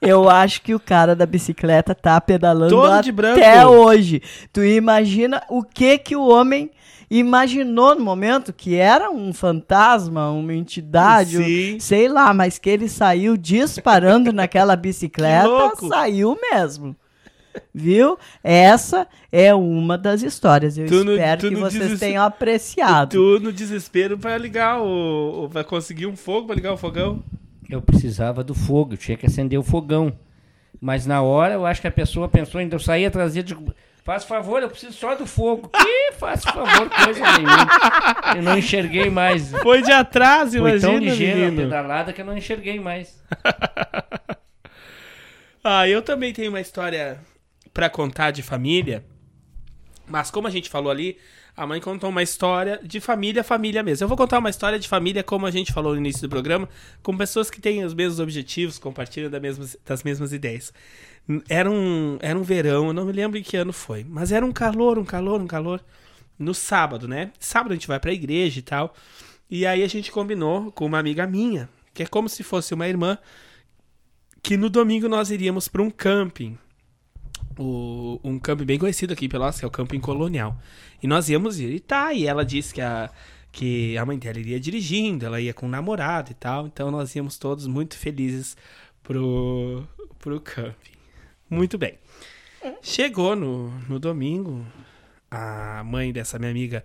[0.00, 3.38] Eu acho que o cara da bicicleta tá pedalando Todo de branco.
[3.40, 4.22] até hoje.
[4.52, 6.70] Tu imagina o que que o homem
[7.10, 12.88] imaginou no momento que era um fantasma, uma entidade, um- sei lá, mas que ele
[12.88, 16.94] saiu disparando naquela bicicleta, saiu mesmo.
[17.74, 18.16] Viu?
[18.44, 20.78] Essa é uma das histórias.
[20.78, 23.10] Eu Tu no- espero tu que no vocês tenham apreciado.
[23.10, 25.48] Tu no desespero pra ligar o.
[25.50, 27.20] pra conseguir um fogo pra ligar o fogão.
[27.68, 30.16] Eu precisava do fogo, eu tinha que acender o fogão.
[30.80, 33.74] Mas na hora eu acho que a pessoa pensou, ainda eu saí atrás dele, digo,
[34.04, 35.70] faz favor, eu preciso só do fogo.
[36.08, 37.68] Que faz favor, coisa nenhuma.
[38.36, 39.50] Eu não enxerguei mais.
[39.62, 41.62] Foi de atrás, Foi imagina, tão ligeiro a menino.
[41.62, 43.22] pedalada que eu não enxerguei mais.
[45.62, 47.18] Ah, eu também tenho uma história
[47.74, 49.04] pra contar de família.
[50.06, 51.18] Mas como a gente falou ali,
[51.58, 54.04] a mãe contou uma história de família, família mesmo.
[54.04, 56.68] Eu vou contar uma história de família, como a gente falou no início do programa,
[57.02, 59.40] com pessoas que têm os mesmos objetivos, compartilham da
[59.84, 60.72] das mesmas ideias.
[61.48, 64.46] Era um, era um verão, eu não me lembro em que ano foi, mas era
[64.46, 65.84] um calor, um calor, um calor.
[66.38, 67.32] No sábado, né?
[67.40, 68.94] Sábado a gente vai pra igreja e tal.
[69.50, 72.86] E aí a gente combinou com uma amiga minha, que é como se fosse uma
[72.86, 73.18] irmã,
[74.44, 76.56] que no domingo nós iríamos para um camping.
[77.58, 80.56] O- um camping bem conhecido aqui em Pelotas, que é o Camping Colonial.
[81.02, 81.70] E nós íamos ir.
[81.74, 83.10] E tá, e ela disse que a,
[83.50, 86.66] que a mãe dela iria dirigindo, ela ia com o namorado e tal.
[86.66, 88.56] Então nós íamos todos muito felizes
[89.02, 89.84] pro,
[90.20, 90.92] pro camping.
[91.50, 91.94] Muito bem.
[92.82, 94.64] Chegou no, no domingo,
[95.30, 96.84] a mãe dessa minha amiga.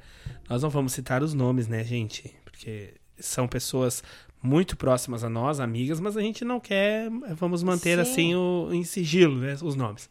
[0.50, 2.34] Nós não vamos citar os nomes, né, gente?
[2.46, 4.04] Porque são pessoas
[4.42, 7.10] muito próximas a nós, amigas, mas a gente não quer.
[7.36, 8.12] Vamos manter Sim.
[8.12, 9.56] assim o, em sigilo, né?
[9.62, 10.10] Os nomes.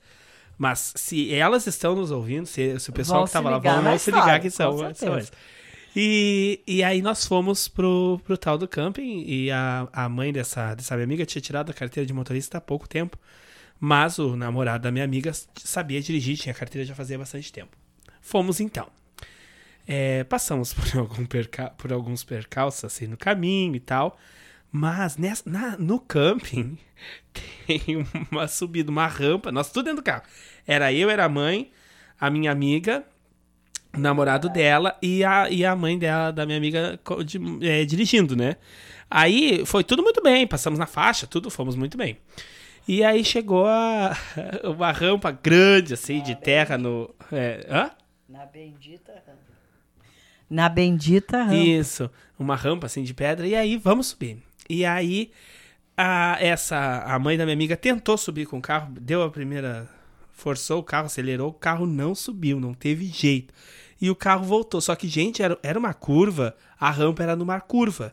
[0.62, 3.83] Mas se elas estão nos ouvindo, se, se o pessoal Vão que estava lá vão,
[3.83, 5.33] na vão se ligar que são, eles.
[5.96, 10.72] E, e aí nós fomos pro, pro tal do camping e a, a mãe dessa,
[10.77, 13.18] dessa minha amiga tinha tirado a carteira de motorista há pouco tempo.
[13.81, 17.77] Mas o namorado da minha amiga sabia dirigir, tinha carteira já fazia bastante tempo.
[18.20, 18.87] Fomos então.
[19.85, 24.16] É, passamos por, algum perca por alguns percalços assim no caminho e tal.
[24.73, 26.79] Mas nessa, na- no camping
[27.67, 29.53] tem uma subida, uma rampa.
[29.53, 30.23] Nós tudo dentro do carro.
[30.67, 31.71] Era eu, era a mãe,
[32.19, 33.05] a minha amiga,
[33.95, 38.35] o namorado dela e a, e a mãe dela, da minha amiga, de- é, dirigindo,
[38.35, 38.57] né?
[39.11, 42.17] Aí foi tudo muito bem, passamos na faixa, tudo fomos muito bem.
[42.89, 44.17] E aí chegou a,
[44.65, 47.15] uma rampa grande, assim, de terra no.
[47.31, 47.91] É, hã?
[48.29, 49.43] Na bendita rampa.
[50.49, 51.55] Na bendita rampa.
[51.55, 54.43] Isso, uma rampa assim de pedra, e aí vamos subir.
[54.68, 55.31] E aí
[55.96, 59.88] a, essa, a mãe da minha amiga tentou subir com o carro, deu a primeira.
[60.33, 63.55] Forçou o carro, acelerou, o carro não subiu, não teve jeito.
[64.01, 64.81] E o carro voltou.
[64.81, 68.12] Só que, gente, era, era uma curva, a rampa era numa curva.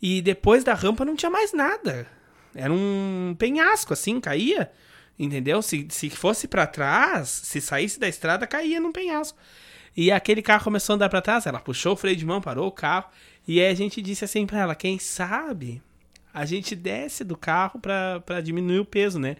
[0.00, 2.06] E depois da rampa não tinha mais nada.
[2.54, 4.70] Era um penhasco, assim, caía.
[5.18, 5.60] Entendeu?
[5.60, 9.38] Se, se fosse pra trás, se saísse da estrada, caía num penhasco.
[9.96, 12.66] E aquele carro começou a andar pra trás, ela puxou o freio de mão, parou
[12.66, 13.06] o carro.
[13.46, 15.82] E aí a gente disse assim pra ela: quem sabe
[16.32, 19.36] a gente desce do carro pra diminuir o peso, né?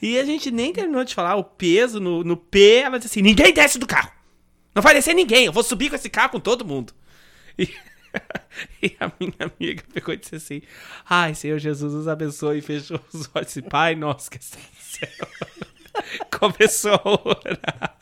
[0.00, 2.82] E a gente nem terminou de falar o peso no, no P.
[2.84, 4.12] Ela disse assim: ninguém desce do carro.
[4.74, 6.92] Não vai descer ninguém, eu vou subir com esse carro com todo mundo.
[7.58, 7.74] E,
[8.82, 10.62] e a minha amiga pegou e disse assim:
[11.08, 12.58] Ai, Senhor Jesus, nos abençoe.
[12.58, 15.28] E fechou os olhos e Pai, nosso que está no céu.
[16.38, 17.96] Começou a orar.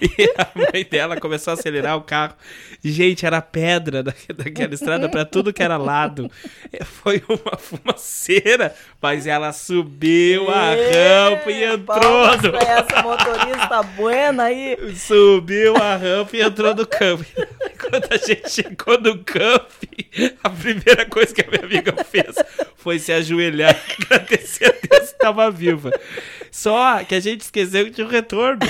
[0.00, 2.34] E a mãe dela começou a acelerar o carro.
[2.82, 6.30] Gente, era pedra da, daquela estrada pra tudo que era lado.
[6.84, 14.78] Foi uma fumaceira, mas ela subiu a rampa e entrou no, essa motorista buena aí.
[14.94, 17.26] Subiu a rampa e entrou no camping.
[17.78, 22.36] Quando a gente chegou no camping, a primeira coisa que a minha amiga fez
[22.76, 25.90] foi se ajoelhar e agradecer a Deus que estava viva.
[26.50, 28.60] Só que a gente esqueceu que tinha um retorno.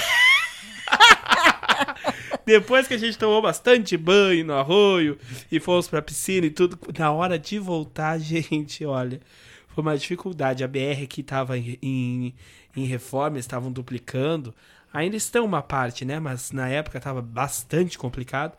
[2.47, 5.19] Depois que a gente tomou bastante banho no arroio
[5.53, 9.21] e fomos pra piscina e tudo, na hora de voltar, gente, olha,
[9.69, 10.65] foi uma dificuldade.
[10.65, 12.35] A BR que tava em, em,
[12.75, 14.55] em reforma, estavam duplicando.
[14.93, 16.19] Ainda estão uma parte, né?
[16.19, 18.57] Mas na época tava bastante complicado.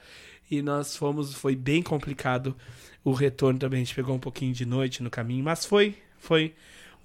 [0.52, 2.56] E nós fomos, foi bem complicado
[3.04, 3.82] o retorno também.
[3.82, 6.54] A gente pegou um pouquinho de noite no caminho, mas foi, foi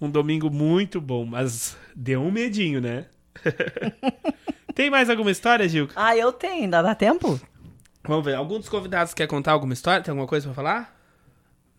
[0.07, 1.25] um domingo muito bom.
[1.25, 3.07] Mas deu um medinho, né?
[4.75, 5.95] Tem mais alguma história, Gilca?
[5.97, 7.41] Ah, eu tenho, ainda dá tempo?
[8.03, 8.35] Vamos ver.
[8.35, 10.03] Algum dos convidados quer contar alguma história?
[10.03, 10.95] Tem alguma coisa pra falar?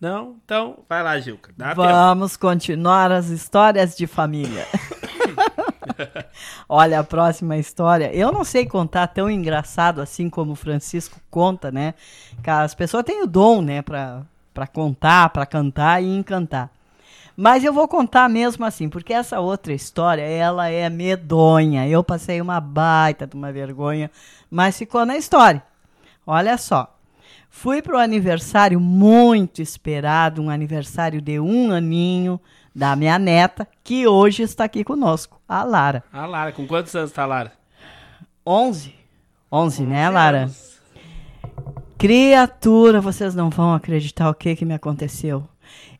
[0.00, 0.36] Não?
[0.44, 1.52] Então, vai lá, Gilca.
[1.56, 1.82] Dá tempo.
[1.82, 4.66] Vamos continuar as histórias de família.
[6.68, 8.14] Olha, a próxima história.
[8.14, 11.94] Eu não sei contar tão engraçado assim como o Francisco conta, né?
[12.42, 16.70] Que as pessoas têm o dom, né, pra, pra contar, pra cantar e encantar.
[17.36, 21.86] Mas eu vou contar mesmo assim, porque essa outra história, ela é medonha.
[21.86, 24.10] Eu passei uma baita de uma vergonha,
[24.50, 25.62] mas ficou na história.
[26.26, 26.96] Olha só.
[27.50, 32.40] Fui para o aniversário muito esperado, um aniversário de um aninho
[32.74, 36.04] da minha neta, que hoje está aqui conosco, a Lara.
[36.12, 37.52] A Lara, com quantos anos tá a Lara?
[38.46, 38.94] 11.
[39.50, 40.50] 11, né, Lara?
[41.96, 45.48] Criatura, vocês não vão acreditar o que, que me aconteceu.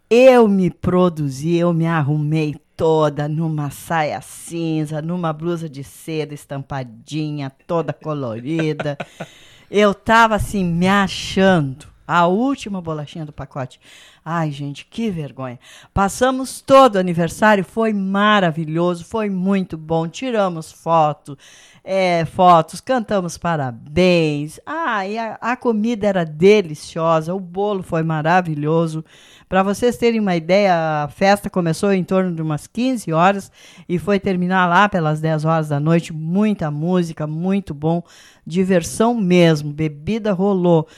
[0.09, 7.51] Eu me produzi, eu me arrumei toda numa saia cinza, numa blusa de seda estampadinha,
[7.67, 8.97] toda colorida.
[9.69, 11.89] Eu tava assim, me achando.
[12.07, 13.81] A última bolachinha do pacote.
[14.25, 15.59] Ai, gente, que vergonha.
[15.93, 20.07] Passamos todo o aniversário, foi maravilhoso, foi muito bom.
[20.07, 21.37] Tiramos foto,
[21.83, 24.61] é, fotos, cantamos parabéns.
[24.65, 29.05] Ah, e a, a comida era deliciosa, o bolo foi maravilhoso.
[29.49, 33.53] Para vocês terem uma ideia, a festa começou em torno de umas 15 horas
[33.89, 36.13] e foi terminar lá pelas 10 horas da noite.
[36.13, 38.03] Muita música, muito bom,
[38.45, 40.89] diversão mesmo, bebida rolou.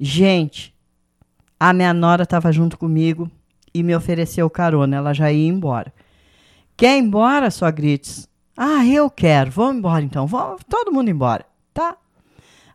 [0.00, 0.74] Gente,
[1.58, 3.30] a minha nora estava junto comigo
[3.72, 5.92] e me ofereceu carona, ela já ia embora.
[6.76, 8.28] Quer ir embora, sua Grites?
[8.56, 9.52] Ah, eu quero.
[9.52, 10.26] Vamos embora então.
[10.26, 11.96] Vamos todo mundo embora, tá?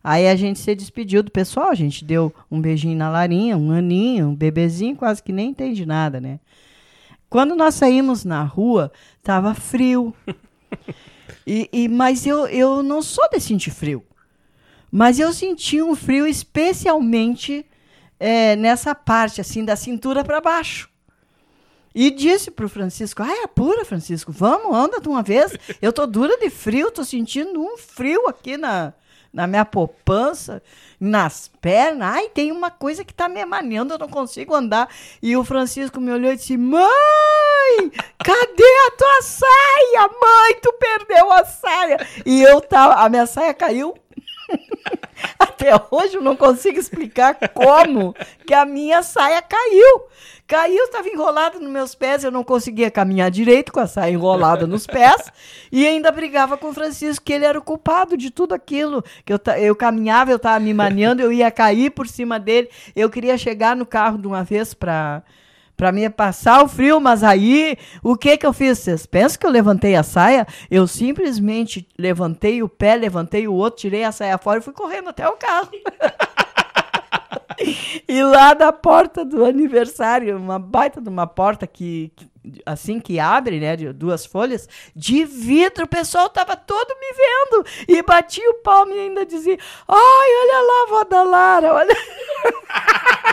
[0.04, 3.72] Aí a gente se despediu do pessoal, a gente deu um beijinho na Larinha, um
[3.72, 6.40] aninho, um bebezinho, quase que nem entende nada, né?
[7.30, 10.14] Quando nós saímos na rua, tava frio.
[11.46, 14.02] E, e, mas eu, eu não sou de sentir frio.
[14.90, 17.66] Mas eu senti um frio especialmente
[18.18, 20.90] é, nessa parte, assim, da cintura para baixo.
[21.94, 25.54] E disse pro Francisco: Ah, é pura, Francisco, vamos, anda de uma vez.
[25.82, 28.94] Eu tô dura de frio, tô sentindo um frio aqui na,
[29.34, 30.62] na minha poupança,
[31.00, 32.16] nas pernas.
[32.16, 34.88] Ai, tem uma coisa que tá me emaneando, eu não consigo andar.
[35.22, 36.84] E o Francisco me olhou e disse: Mãe,
[38.24, 40.10] cadê a tua saia?
[40.22, 42.08] Mãe, tu perdeu a saia.
[42.26, 43.96] E eu tava, a minha saia caiu.
[45.54, 50.08] Até hoje eu não consigo explicar como que a minha saia caiu.
[50.48, 54.68] Caiu, estava enrolada nos meus pés, eu não conseguia caminhar direito com a saia enrolada
[54.68, 55.32] nos pés
[55.72, 59.04] e ainda brigava com o Francisco que ele era o culpado de tudo aquilo.
[59.26, 62.70] Que eu, eu caminhava, eu estava me maniando, eu ia cair por cima dele.
[62.96, 65.24] Eu queria chegar no carro de uma vez para
[65.76, 68.80] para me passar o frio, mas aí o que que eu fiz?
[68.80, 70.46] Vocês pensam que eu levantei a saia?
[70.70, 75.10] Eu simplesmente levantei o pé, levantei o outro, tirei a saia fora e fui correndo
[75.10, 75.70] até o carro.
[78.08, 82.28] E lá da porta do aniversário, uma baita de uma porta que, que-
[82.66, 87.66] assim que abre, né, de duas folhas, de vidro, o pessoal tava todo me vendo
[87.88, 89.58] e batia o palmo e ainda dizia:
[89.88, 89.98] "Ai,
[90.42, 91.96] olha lá, vó da Lara, olha".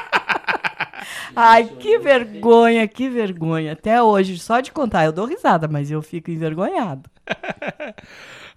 [1.34, 3.72] Ai, que vergonha, que vergonha.
[3.72, 7.08] Até hoje, só de contar, eu dou risada, mas eu fico envergonhado.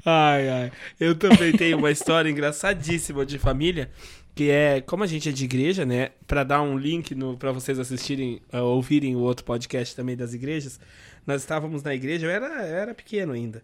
[0.05, 0.71] Ai, ai.
[0.99, 3.89] Eu também tenho uma história engraçadíssima de família,
[4.35, 6.09] que é, como a gente é de igreja, né?
[6.27, 10.77] Pra dar um link pra vocês assistirem, uh, ouvirem o outro podcast também das igrejas.
[11.25, 13.63] Nós estávamos na igreja, eu era, eu era pequeno ainda.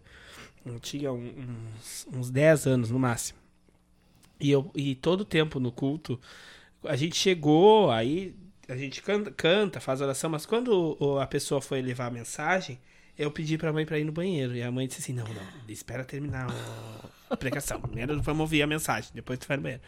[0.64, 3.38] Eu tinha uns, uns 10 anos no máximo.
[4.40, 6.18] E, eu, e todo o tempo no culto,
[6.84, 8.34] a gente chegou, aí
[8.68, 12.78] a gente canta, canta, faz oração, mas quando a pessoa foi levar a mensagem,
[13.18, 14.54] eu pedi pra mãe pra ir no banheiro.
[14.54, 16.48] E a mãe disse assim: não, não, espera terminar
[17.28, 17.80] a pregação.
[17.80, 19.82] Primeiro vamos ouvir a mensagem, depois tu vai no banheiro.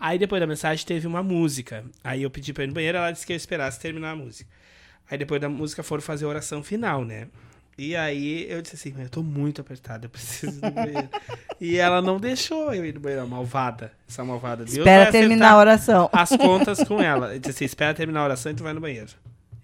[0.00, 1.84] Aí depois da mensagem teve uma música.
[2.02, 4.50] Aí eu pedi pra ir no banheiro, ela disse que eu esperasse terminar a música.
[5.08, 7.28] Aí depois da música foram fazer a oração final, né?
[7.76, 11.08] E aí eu disse assim, "Mãe, eu tô muito apertado, eu preciso no banheiro.
[11.60, 13.92] e ela não deixou eu ir no banheiro, a malvada.
[14.08, 14.64] Essa malvada.
[14.64, 16.08] Deus Espera terminar a oração.
[16.12, 17.34] as contas com ela.
[17.34, 19.10] Eu disse assim, espera terminar a oração e tu vai no banheiro.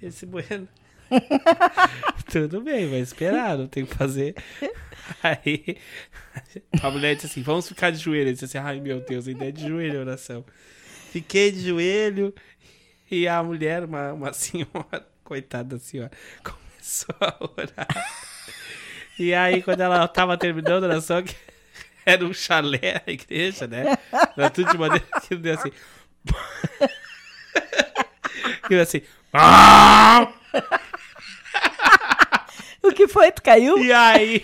[0.03, 0.67] esse bueno.
[2.31, 4.35] Tudo bem, vai esperar, não tem o que fazer.
[5.23, 5.77] Aí
[6.81, 8.23] a mulher disse assim: vamos ficar de joelho.
[8.23, 10.45] Ele disse assim: ai meu Deus, ainda é de joelho a oração.
[11.11, 12.33] Fiquei de joelho
[13.11, 16.13] e a mulher, uma, uma senhora, coitada da senhora,
[16.91, 17.89] começou a orar.
[19.19, 21.37] E aí, quando ela tava terminando a oração, que
[22.05, 23.97] era um chalé a igreja, né?
[24.37, 25.73] Era tudo de maneira que deu assim.
[28.69, 29.03] E eu assim.
[32.83, 33.31] O que foi?
[33.31, 33.77] Tu caiu?
[33.79, 34.43] E aí.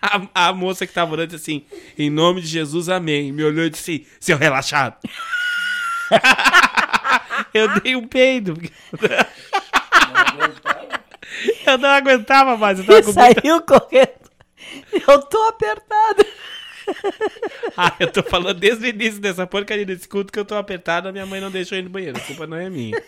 [0.00, 1.66] A, a moça que tava orando disse assim:
[1.98, 3.32] Em nome de Jesus, amém.
[3.32, 4.96] Me olhou e disse assim: Seu relaxado.
[7.52, 8.54] eu dei um peido.
[11.70, 12.78] eu não aguentava mais.
[12.78, 13.40] Eu tava com muita...
[13.40, 14.24] Saiu correndo.
[15.08, 16.26] Eu tô apertada.
[17.78, 21.08] Ah, eu tô falando desde o início dessa porcaria desse culto que eu tô apertado.
[21.08, 22.18] A minha mãe não deixou ir no banheiro.
[22.18, 23.02] A culpa não é minha.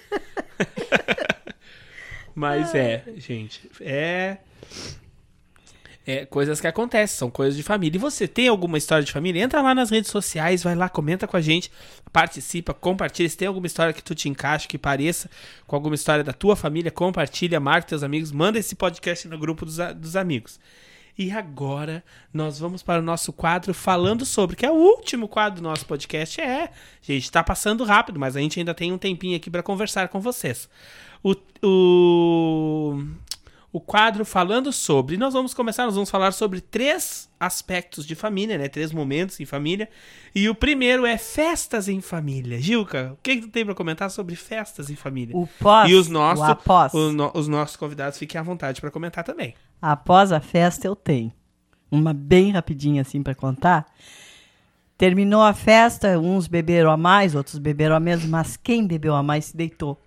[2.35, 3.71] Mas é, gente.
[3.79, 4.39] É.
[6.07, 7.97] É coisas que acontecem, são coisas de família.
[7.97, 9.43] E você tem alguma história de família?
[9.43, 11.71] Entra lá nas redes sociais, vai lá, comenta com a gente,
[12.13, 13.29] participa, compartilha.
[13.29, 15.29] Se tem alguma história que tu te encaixe, que pareça
[15.67, 19.67] com alguma história da tua família, compartilha, marca teus amigos, manda esse podcast no grupo
[19.67, 20.61] dos, dos amigos.
[21.19, 25.63] E agora nós vamos para o nosso quadro falando sobre, que é o último quadro
[25.63, 26.41] do nosso podcast.
[26.41, 30.09] É, gente, tá passando rápido, mas a gente ainda tem um tempinho aqui para conversar
[30.09, 30.69] com vocês.
[31.25, 31.35] O,
[31.65, 33.03] o,
[33.73, 35.17] o quadro falando sobre.
[35.17, 38.69] Nós vamos começar, nós vamos falar sobre três aspectos de família, né?
[38.69, 39.89] Três momentos em família.
[40.35, 42.59] E o primeiro é festas em família.
[42.61, 45.37] Gilca, o que, que tu tem para comentar sobre festas em família?
[45.37, 45.91] O pós.
[45.91, 46.95] e os nossos, O após.
[46.95, 49.55] o no- os nossos convidados fiquem à vontade para comentar também.
[49.83, 51.33] Após a festa eu tenho.
[51.91, 53.87] Uma bem rapidinha assim para contar.
[54.99, 59.23] Terminou a festa, uns beberam a mais, outros beberam a menos, mas quem bebeu a
[59.23, 60.01] mais se deitou.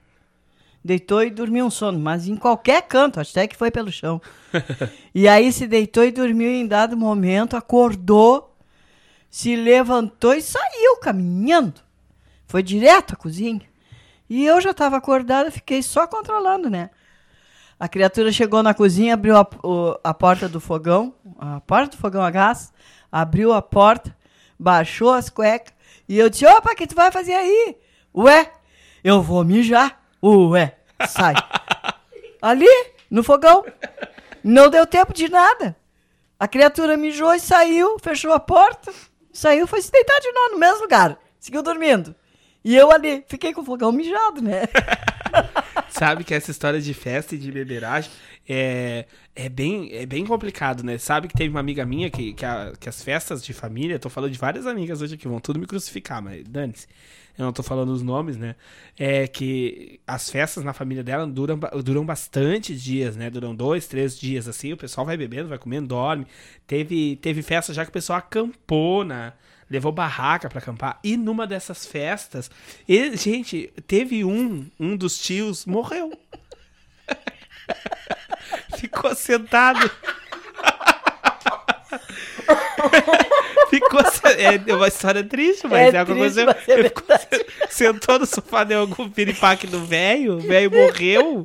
[0.89, 4.19] Deitou e dormiu um sono, mas em qualquer canto, até que foi pelo chão.
[5.13, 8.57] e aí se deitou e dormiu em dado momento, acordou,
[9.29, 11.79] se levantou e saiu caminhando.
[12.47, 13.61] Foi direto à cozinha.
[14.27, 16.89] E eu já estava acordada, fiquei só controlando, né?
[17.79, 22.01] A criatura chegou na cozinha, abriu a, o- a porta do fogão, a porta do
[22.01, 22.73] fogão a gás,
[23.11, 24.17] abriu a porta,
[24.57, 25.71] baixou as cuecas
[26.07, 27.77] e eu disse: opa, o que tu vai fazer aí?
[28.15, 28.51] Ué,
[29.03, 30.01] eu vou mijar.
[30.21, 31.33] Ué, sai.
[32.41, 32.67] Ali,
[33.09, 33.65] no fogão.
[34.43, 35.75] Não deu tempo de nada.
[36.39, 38.93] A criatura mijou e saiu, fechou a porta,
[39.33, 41.19] saiu, foi se deitar de novo no mesmo lugar.
[41.39, 42.15] Seguiu dormindo.
[42.63, 44.63] E eu ali, fiquei com o fogão mijado, né?
[45.99, 48.09] Sabe que essa história de festa e de beberagem
[48.47, 50.97] é, é, bem, é bem complicado, né?
[50.97, 54.09] Sabe que teve uma amiga minha que, que, a- que as festas de família, tô
[54.09, 56.87] falando de várias amigas hoje aqui, vão tudo me crucificar, mas dane-se.
[57.37, 58.55] Eu não tô falando os nomes, né?
[58.97, 63.29] É que as festas na família dela duram, duram bastante dias, né?
[63.29, 64.71] Duram dois, três dias, assim.
[64.73, 66.25] O pessoal vai bebendo, vai comendo, dorme.
[66.65, 69.33] Teve, teve festa já que o pessoal acampou na,
[69.69, 70.99] levou barraca pra acampar.
[71.03, 72.49] E numa dessas festas,
[72.87, 76.11] ele, gente, teve um, um dos tios morreu.
[78.77, 79.89] Ficou sentado.
[83.69, 84.27] Ficou se-
[84.67, 86.45] é uma história triste, mas É é, coisa.
[86.45, 91.43] mas é ficou se- sentou no sofá, deu algum piripaque no velho, o velho morreu.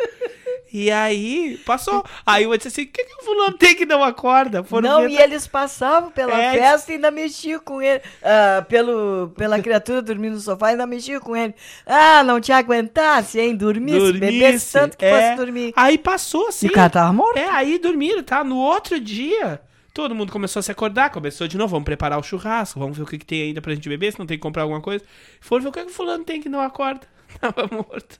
[0.76, 2.04] E aí, passou.
[2.26, 4.64] Aí eu disse assim: o que, que o fulano tem que não acorda?
[4.64, 6.58] Foram não, e eles passavam pela É.
[6.58, 8.02] festa e ainda mexiam com ele.
[8.20, 11.54] ah, pelo, pela criatura dormindo no sofá, ainda mexiam com ele.
[11.86, 13.54] Ah, não te aguentasse, hein?
[13.54, 15.12] Dormisse, Dormisse, bebesse tanto que é.
[15.12, 15.72] fosse dormir.
[15.76, 16.66] Aí passou assim.
[16.66, 17.38] E o cara tava morto.
[17.38, 18.42] É, aí dormiram, tá?
[18.42, 19.60] No outro dia,
[19.94, 23.04] todo mundo começou a se acordar, começou de novo, vamos preparar o churrasco, vamos ver
[23.04, 25.04] o que, que tem ainda pra gente beber, se não tem que comprar alguma coisa.
[25.40, 27.06] Foram ver o que, que o fulano tem que não acorda.
[27.40, 28.18] Tava morto.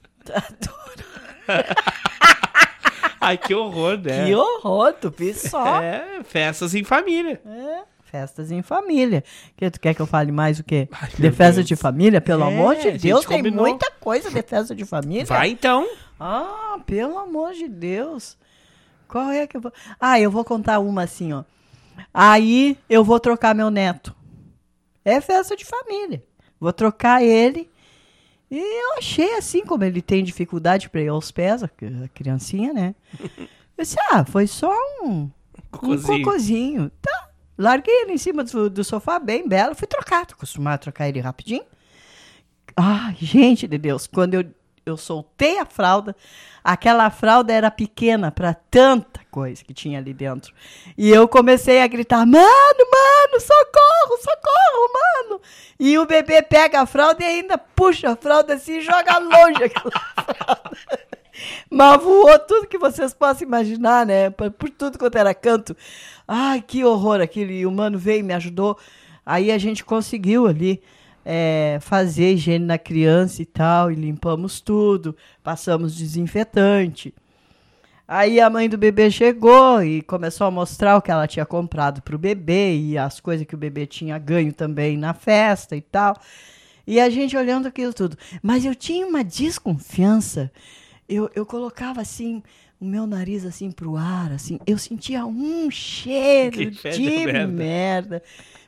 [3.21, 4.27] Ai, que horror, né?
[4.27, 5.65] Que horror, tu só.
[5.83, 7.41] É, festas em família.
[7.47, 9.25] É, festas em família.
[9.57, 10.89] Que tu quer que eu fale mais o quê?
[10.93, 11.67] Ai, de festa Deus.
[11.69, 12.21] de família?
[12.21, 13.67] Pelo É, amor de Deus, tem combinou.
[13.67, 15.25] muita coisa de festa de família.
[15.25, 15.89] Vai então.
[16.21, 18.37] Ah, pelo amor de Deus.
[19.09, 19.73] Qual é que eu vou.
[19.99, 21.45] Ah, eu vou contar uma assim, ó.
[22.13, 24.15] Aí eu vou trocar meu neto.
[25.05, 26.23] É festa de família.
[26.61, 27.71] Vou trocar ele.
[28.51, 31.69] E eu achei assim, como ele tem dificuldade para ir aos pés, a
[32.15, 32.95] criancinha, né?
[33.77, 34.73] Eu disse, ah, foi só
[35.03, 35.29] um
[35.71, 36.19] Cocôzinho.
[36.19, 36.91] um cocôzinho.
[37.03, 37.29] Tá.
[37.59, 39.75] Larguei ele em cima do, do sofá, bem belo.
[39.75, 40.25] Fui trocar.
[40.27, 41.65] Tô acostumado a trocar ele rapidinho.
[42.77, 44.45] Ai, gente de Deus, quando eu,
[44.87, 46.15] eu soltei a fralda,
[46.63, 50.55] aquela fralda era pequena para tanta coisa que tinha ali dentro.
[50.97, 55.41] E eu comecei a gritar: mano, mano, socorro, socorro, mano.
[55.79, 59.65] E o bebê pega a fralda e ainda puxa a fralda assim e joga longe
[59.65, 61.05] aquela fralda.
[61.69, 64.31] Mas voou tudo que vocês possam imaginar, né?
[64.31, 65.77] Por, tudo quanto era canto.
[66.29, 67.51] Ai, que horror aquilo.
[67.51, 68.79] E o mano veio e me ajudou.
[69.27, 70.83] Aí a gente conseguiu ali
[71.25, 73.91] é, fazer higiene na criança e tal.
[73.91, 75.17] E limpamos tudo.
[75.43, 77.15] Passamos desinfetante.
[78.07, 82.03] Aí a mãe do bebê chegou e começou a mostrar o que ela tinha comprado
[82.03, 85.81] para o bebê e as coisas que o bebê tinha ganho também na festa e
[85.81, 86.15] tal.
[86.87, 88.17] E a gente olhando aquilo tudo.
[88.43, 90.53] Mas eu tinha uma desconfiança.
[91.09, 92.43] Eu, eu colocava assim
[92.85, 94.61] o meu nariz assim pro ar, assim.
[94.67, 97.47] Eu sentia um cheiro de merda.
[97.47, 98.23] merda.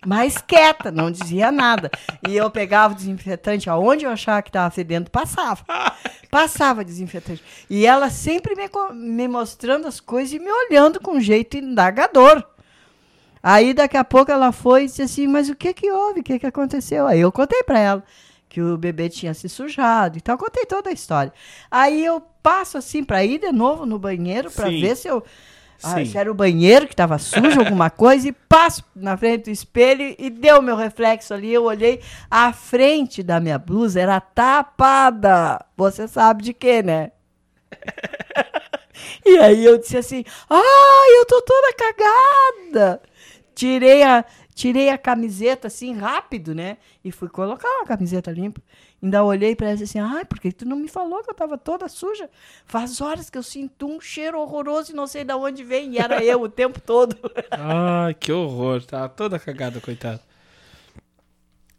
[0.07, 1.91] Mas quieta, não dizia nada.
[2.27, 5.62] E eu pegava o desinfetante aonde eu achava que estava fedendo, passava.
[6.31, 7.43] Passava desinfetante.
[7.71, 12.45] E ela sempre me, me mostrando as coisas e me olhando com um jeito indagador.
[13.43, 16.21] Aí daqui a pouco ela foi e disse assim, mas o que que houve?
[16.21, 17.07] O que que aconteceu?
[17.07, 18.05] Aí eu contei para ela
[18.57, 21.30] que o bebê tinha se sujado e tal, contei toda a história.
[21.70, 25.22] Aí eu passo assim para ir de novo no banheiro para ver se eu
[25.82, 29.50] ah, se era o banheiro que estava sujo, alguma coisa, e passo na frente do
[29.50, 31.52] espelho e deu meu reflexo ali.
[31.52, 32.00] Eu olhei,
[32.30, 35.62] a frente da minha blusa era tapada.
[35.76, 37.11] Você sabe de quê, né?
[39.22, 43.02] e aí eu disse assim: ai, eu tô toda cagada.
[43.54, 44.24] Tirei a,
[44.57, 46.78] tirei a camiseta assim, rápido, né?
[47.04, 48.62] E fui colocar uma camiseta limpa.
[49.00, 51.59] Ainda olhei pra ela assim: ai, por que tu não me falou que eu tava
[51.59, 52.28] toda suja?
[52.64, 55.92] Faz horas que eu sinto um cheiro horroroso e não sei de onde vem.
[55.92, 57.14] E era eu o tempo todo.
[57.50, 58.82] Ai, que horror.
[58.82, 60.20] Tá toda cagada, coitado.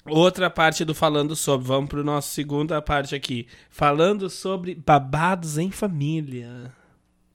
[0.06, 1.68] Outra parte do falando sobre.
[1.68, 3.48] Vamos pro nosso segunda parte aqui.
[3.72, 6.72] Falando sobre babados em família.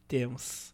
[0.07, 0.73] Temos.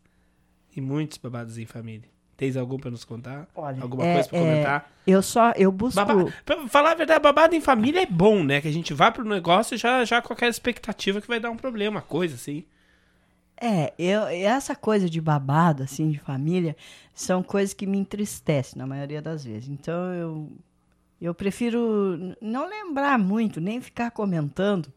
[0.77, 2.18] E muitos babados em família.
[2.39, 3.49] Tens algum pra nos contar?
[3.53, 4.93] Olha, Alguma é- coisa pra é- comentar?
[5.05, 5.97] Eu só, eu busco.
[5.97, 8.61] Baba- Pra falar a verdade, babado em família é bom, né?
[8.61, 11.57] Que a gente vai pro negócio já, já com aquela expectativa que vai dar um
[11.57, 12.65] problema, coisa assim.
[13.61, 16.77] É, eu, essa coisa de babado, assim, de família,
[17.13, 19.69] são coisas que me entristecem na maioria das vezes.
[19.69, 20.53] Então eu,
[21.21, 24.93] eu prefiro não lembrar muito, nem ficar comentando,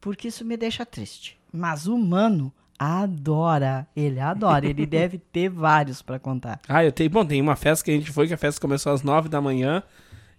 [0.00, 1.38] porque isso me deixa triste.
[1.52, 6.60] Mas humano adora, ele adora, ele deve ter vários para contar.
[6.68, 7.10] Ah, eu tenho.
[7.10, 9.40] Bom, tem uma festa que a gente foi, que a festa começou às nove da
[9.40, 9.82] manhã.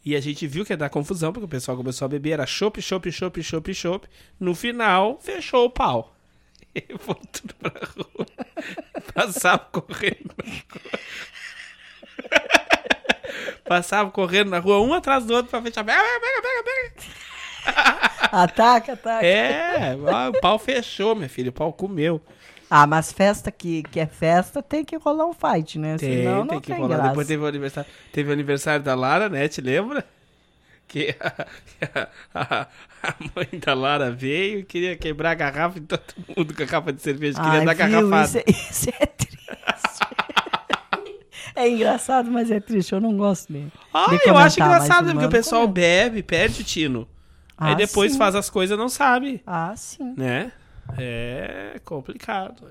[0.05, 2.45] E a gente viu que ia dar confusão, porque o pessoal começou a beber, era
[2.45, 4.07] chopp, chopp, chopp, chopp, chopp.
[4.39, 6.15] No final, fechou o pau.
[6.75, 8.27] E foi tudo pra rua.
[9.11, 10.99] Passava correndo na rua.
[13.65, 15.83] Passava correndo na rua, um atrás do outro pra fechar.
[15.83, 18.08] Pega, pega, pega, pega.
[18.31, 19.25] Ataca, ataca.
[19.25, 19.95] É,
[20.29, 21.49] o pau fechou, minha filha.
[21.49, 22.21] O pau comeu.
[22.69, 25.97] Ah, mas festa que, que é festa tem que rolar um fight, né?
[25.97, 26.95] Tem, Senão não tem tem, que rolar.
[26.97, 27.09] graça.
[27.09, 29.47] Depois teve o aniversário, teve o aniversário da Lara, né?
[29.47, 30.05] Te lembra?
[30.87, 32.67] Que a, a-
[33.03, 36.01] a mãe da Lara veio e queria quebrar a garrafa e todo
[36.35, 37.39] mundo com a garrafa de cerveja.
[37.41, 38.09] Queria Ai, dar viu?
[38.09, 38.25] garrafada.
[38.25, 39.39] Isso, é- isso é triste.
[41.55, 42.93] é engraçado, mas é triste.
[42.93, 43.71] Eu não gosto dele.
[43.93, 47.07] Ah, de eu acho engraçado, porque o pessoal bebe, perde o tino.
[47.59, 48.17] Aí Ah, depois sim.
[48.17, 50.13] faz as coisas e não sabe, Ah, sim.
[50.17, 50.51] né?
[50.97, 52.63] É complicado.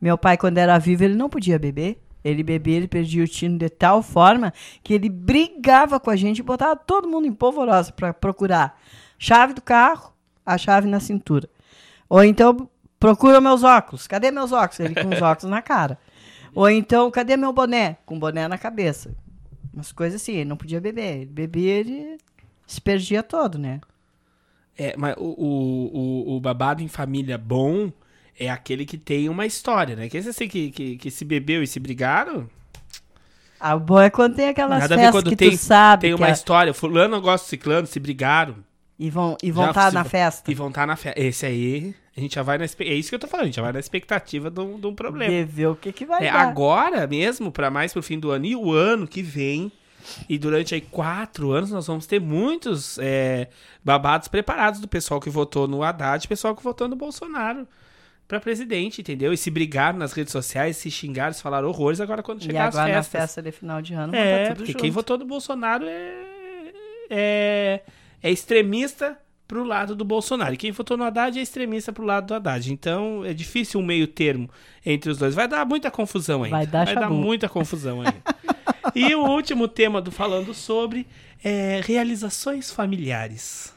[0.00, 2.02] Meu pai, quando era vivo, ele não podia beber.
[2.24, 6.38] Ele bebia, ele perdia o tino de tal forma que ele brigava com a gente
[6.38, 8.80] e botava todo mundo em polvorosa para procurar
[9.18, 10.12] chave do carro,
[10.46, 11.48] a chave na cintura.
[12.08, 14.06] Ou então, procura meus óculos.
[14.06, 14.78] Cadê meus óculos?
[14.80, 15.98] Ele com os óculos na cara.
[16.54, 17.96] Ou então, cadê meu boné?
[18.06, 19.14] Com o boné na cabeça.
[19.74, 21.16] Umas coisas assim, ele não podia beber.
[21.22, 22.18] Ele bebia, ele
[22.66, 23.80] se perdia todo, né?
[24.76, 27.92] É, mas o, o, o, o babado em família bom
[28.38, 30.08] é aquele que tem uma história, né?
[30.08, 32.48] Que esse assim que, que, que se bebeu e se brigaram,
[33.60, 36.28] Ah, o bom é quando tem aquelas Nada festas que tem, tu sabe tem uma
[36.28, 36.72] é- história.
[36.74, 38.56] Fulano gosta de ciclano, se brigaram.
[38.98, 40.50] e vão e vão estar se- na festa.
[40.50, 41.20] E vão estar na festa.
[41.20, 42.96] Esse aí, a gente já vai na expectativa.
[42.96, 44.86] É isso que eu tô falando, a gente já vai na expectativa de um, de
[44.86, 45.30] um problema.
[45.30, 46.40] De ver o que, que vai É, dar.
[46.40, 49.70] agora mesmo, pra mais pro fim do ano e o ano que vem.
[50.28, 53.48] E durante aí quatro anos nós vamos ter muitos é,
[53.84, 57.66] babados preparados do pessoal que votou no Haddad e pessoal que votou no Bolsonaro
[58.28, 59.32] pra presidente, entendeu?
[59.32, 62.68] E se brigaram nas redes sociais, se xingaram, se falaram horrores, agora quando E chegar
[62.68, 63.20] as agora na festas.
[63.20, 64.80] festa de final de ano, É, tá tudo porque junto.
[64.82, 66.72] quem votou no Bolsonaro é,
[67.10, 67.80] é,
[68.22, 70.54] é extremista pro lado do Bolsonaro.
[70.54, 72.72] E quem votou no Haddad é extremista pro lado do Haddad.
[72.72, 74.48] Então é difícil um meio termo
[74.86, 75.34] entre os dois.
[75.34, 76.56] Vai dar muita confusão ainda.
[76.56, 77.12] Vai dar chabu.
[77.14, 78.16] muita confusão ainda.
[78.94, 81.06] e o último tema do Falando Sobre
[81.42, 83.72] é realizações familiares.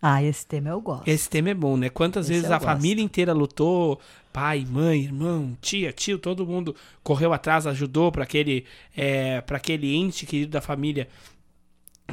[0.00, 1.08] Ah, esse tema eu gosto.
[1.08, 1.88] Esse tema é bom, né?
[1.88, 2.66] Quantas Esse vezes a gosto.
[2.66, 3.98] família inteira lutou,
[4.32, 9.94] pai, mãe, irmão, tia, tio, todo mundo correu atrás, ajudou para aquele, é, para aquele
[9.96, 11.08] ente querido da família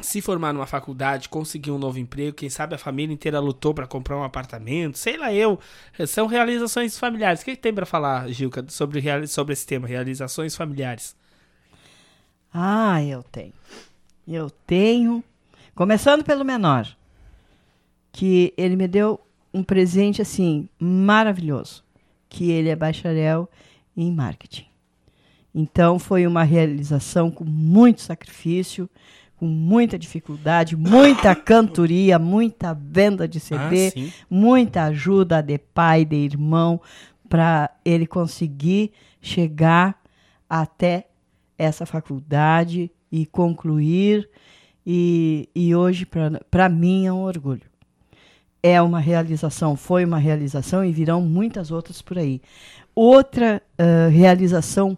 [0.00, 3.86] se formar numa faculdade, conseguir um novo emprego, quem sabe a família inteira lutou para
[3.86, 5.60] comprar um apartamento, sei lá eu,
[6.06, 7.42] são realizações familiares.
[7.42, 11.14] O que, que tem para falar, Gilca, sobre, sobre esse tema, realizações familiares?
[12.52, 13.52] Ah, eu tenho.
[14.26, 15.24] Eu tenho.
[15.74, 16.86] Começando pelo menor,
[18.12, 19.18] que ele me deu
[19.54, 21.82] um presente assim maravilhoso,
[22.28, 23.48] que ele é bacharel
[23.96, 24.66] em marketing.
[25.54, 28.88] Então foi uma realização com muito sacrifício,
[29.36, 36.16] com muita dificuldade, muita cantoria, muita venda de CD, Ah, muita ajuda de pai, de
[36.16, 36.80] irmão,
[37.28, 40.00] para ele conseguir chegar
[40.48, 41.06] até
[41.62, 44.28] essa faculdade e concluir.
[44.84, 46.06] E, e hoje,
[46.50, 47.62] para mim, é um orgulho.
[48.62, 52.40] É uma realização, foi uma realização e virão muitas outras por aí.
[52.94, 54.96] Outra ah, realização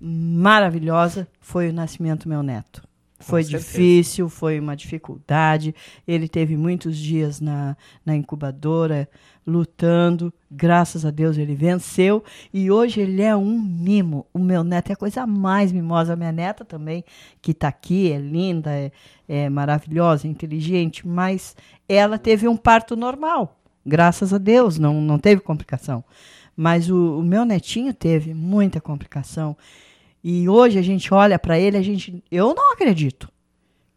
[0.00, 2.82] maravilhosa foi o nascimento do meu neto.
[3.22, 5.74] Foi difícil, foi uma dificuldade.
[6.06, 9.08] Ele teve muitos dias na, na incubadora
[9.46, 10.32] lutando.
[10.50, 12.22] Graças a Deus ele venceu.
[12.52, 14.26] E hoje ele é um mimo.
[14.32, 16.12] O meu neto é a coisa mais mimosa.
[16.12, 17.04] A minha neta também,
[17.40, 18.92] que está aqui, é linda, é,
[19.28, 21.56] é maravilhosa, inteligente, mas
[21.88, 23.58] ela teve um parto normal.
[23.84, 26.04] Graças a Deus, não, não teve complicação.
[26.56, 29.56] Mas o, o meu netinho teve muita complicação.
[30.22, 33.28] E hoje a gente olha para ele, a gente, eu não acredito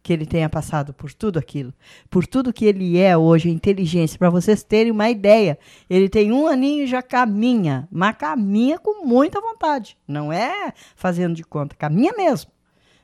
[0.02, 1.74] que ele tenha passado por tudo aquilo,
[2.08, 4.16] por tudo que ele é hoje, inteligência.
[4.18, 5.58] Para vocês terem uma ideia,
[5.90, 9.96] ele tem um aninho e já caminha, mas caminha com muita vontade.
[10.06, 12.50] Não é fazendo de conta, caminha mesmo.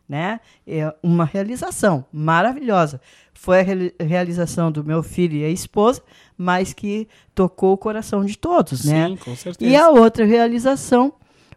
[0.09, 0.41] Né?
[0.67, 3.01] É uma realização maravilhosa.
[3.33, 6.03] Foi a reali- realização do meu filho e a esposa,
[6.37, 9.09] mas que tocou o coração de todos, né?
[9.09, 9.71] Sim, com certeza.
[9.71, 11.15] E a outra realização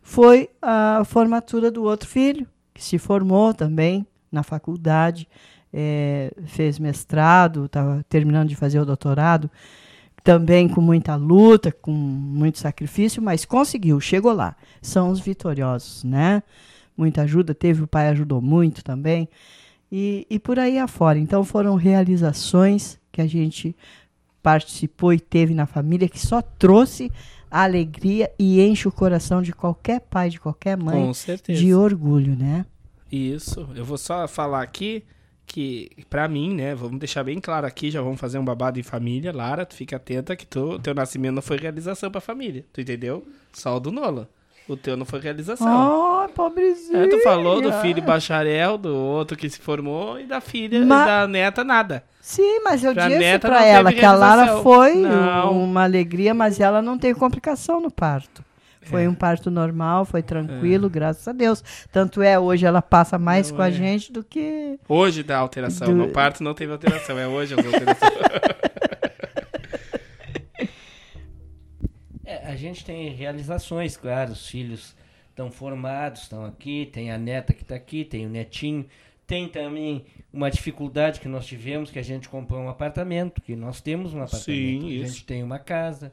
[0.08, 2.46] foi a formatura do outro filho,
[2.76, 5.28] que se formou também na faculdade,
[5.74, 9.50] eh, fez mestrado, estava terminando de fazer o doutorado,
[10.24, 14.56] também com muita luta, com muito sacrifício, mas conseguiu, chegou lá.
[14.80, 16.44] São os vitoriosos, né?
[16.96, 19.28] Muita ajuda, teve o pai ajudou muito também.
[19.92, 21.18] E, e por aí afora.
[21.18, 23.76] Então foram realizações que a gente
[24.44, 27.12] participou e teve na família que só trouxe
[27.64, 31.60] alegria e enche o coração de qualquer pai, de qualquer mãe, Com certeza.
[31.60, 32.66] de orgulho, né?
[33.12, 33.68] Isso.
[33.76, 35.04] Eu vou só falar aqui
[35.46, 38.84] que, pra mim, né, vamos deixar bem claro aqui, já vamos fazer um babado em
[38.84, 39.32] família.
[39.32, 42.66] Lara, tu fica atenta que tu, teu nascimento não foi realização pra família.
[42.74, 43.26] Tu entendeu?
[43.54, 44.30] Só o do Nola.
[44.68, 46.24] O teu não foi realização.
[46.26, 47.04] Oh, pobrezinho.
[47.04, 51.04] É, tu falou do filho bacharel, do outro que se formou, e da filha, Ma-
[51.04, 52.04] e da neta, nada.
[52.20, 55.52] Sim, mas eu Pra disse pra ela que a Lara foi Não.
[55.64, 58.44] uma alegria, mas ela não teve complicação no parto.
[58.82, 59.10] Foi É.
[59.10, 61.64] um parto normal, foi tranquilo, graças a Deus.
[61.92, 63.72] Tanto é, hoje ela passa mais Não com a é.
[63.72, 64.80] gente do que.
[64.90, 65.88] Hoje dá alteração.
[65.88, 67.96] Do- No parto não teve alteração, é hoje as alterações.
[72.48, 74.96] a gente tem realizações, claro, os filhos
[75.30, 78.86] estão formados, estão aqui, tem a neta que está aqui, tem o netinho,
[79.28, 83.82] tem também uma dificuldade que nós tivemos, que a gente comprou um apartamento, que nós
[83.82, 84.44] temos um apartamento,
[84.88, 86.12] Sim, a gente tem uma casa,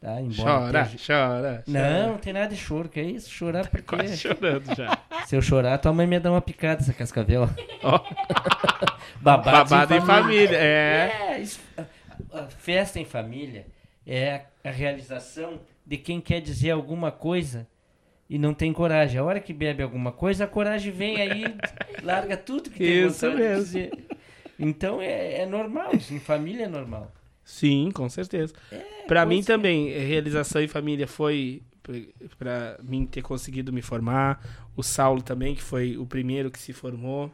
[0.00, 0.20] tá?
[0.20, 2.06] Embora chora, esteja- chora, Não, chora.
[2.08, 3.30] não tem nada de choro, que é isso?
[3.30, 3.84] Chorar porque...
[3.96, 4.98] Quase chorando já.
[5.26, 7.48] Se eu chorar, tua mãe me dá uma picada, essa cascavel.
[7.82, 8.00] Ó,
[9.20, 10.56] Babado, babado em família.
[10.56, 11.12] É.
[11.34, 11.60] É, isso-
[12.58, 13.66] festa em família
[14.08, 17.66] é a, realização de quem quer dizer alguma coisa
[18.28, 19.20] e não tem coragem.
[19.20, 21.44] A hora que bebe alguma coisa, a coragem vem aí,
[22.02, 23.64] larga tudo que tem Isso vontade de mesmo.
[23.64, 23.92] dizer.
[24.58, 27.12] Então é, é normal, em família é normal.
[27.44, 28.52] Sim, com certeza.
[29.06, 29.52] pra mim pois é.
[29.52, 34.66] também, realização em família foi p- pra mim ter conseguido me formar.
[34.76, 37.30] O Saulo também, que foi o primeiro que se formou.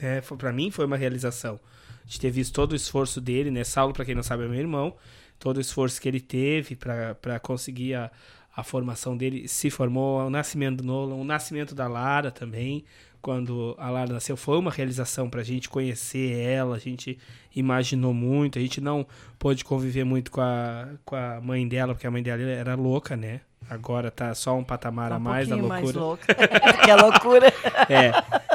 [0.00, 0.20] Né?
[0.38, 1.60] Pra mim foi uma realização.
[2.04, 3.62] De ter visto todo o esforço dele, né?
[3.62, 4.96] Saulo, pra quem não sabe, é meu irmão.
[5.42, 8.12] Todo o esforço que ele teve pra conseguir a,
[8.56, 9.48] a formação dele.
[9.48, 12.84] Se formou, o nascimento do Nolan, o nascimento da Lara também.
[13.20, 16.76] Quando a Lara nasceu, foi uma realização pra gente conhecer ela.
[16.76, 17.18] A gente
[17.56, 18.56] imaginou muito.
[18.56, 19.04] A gente não
[19.36, 23.16] pôde conviver muito com a, com a mãe dela, porque a mãe dela era louca,
[23.16, 23.40] né?
[23.68, 25.80] Agora tá só um patamar a um mais da loucura.
[25.80, 26.34] mais louca.
[26.84, 27.48] que é loucura.
[27.88, 28.12] É,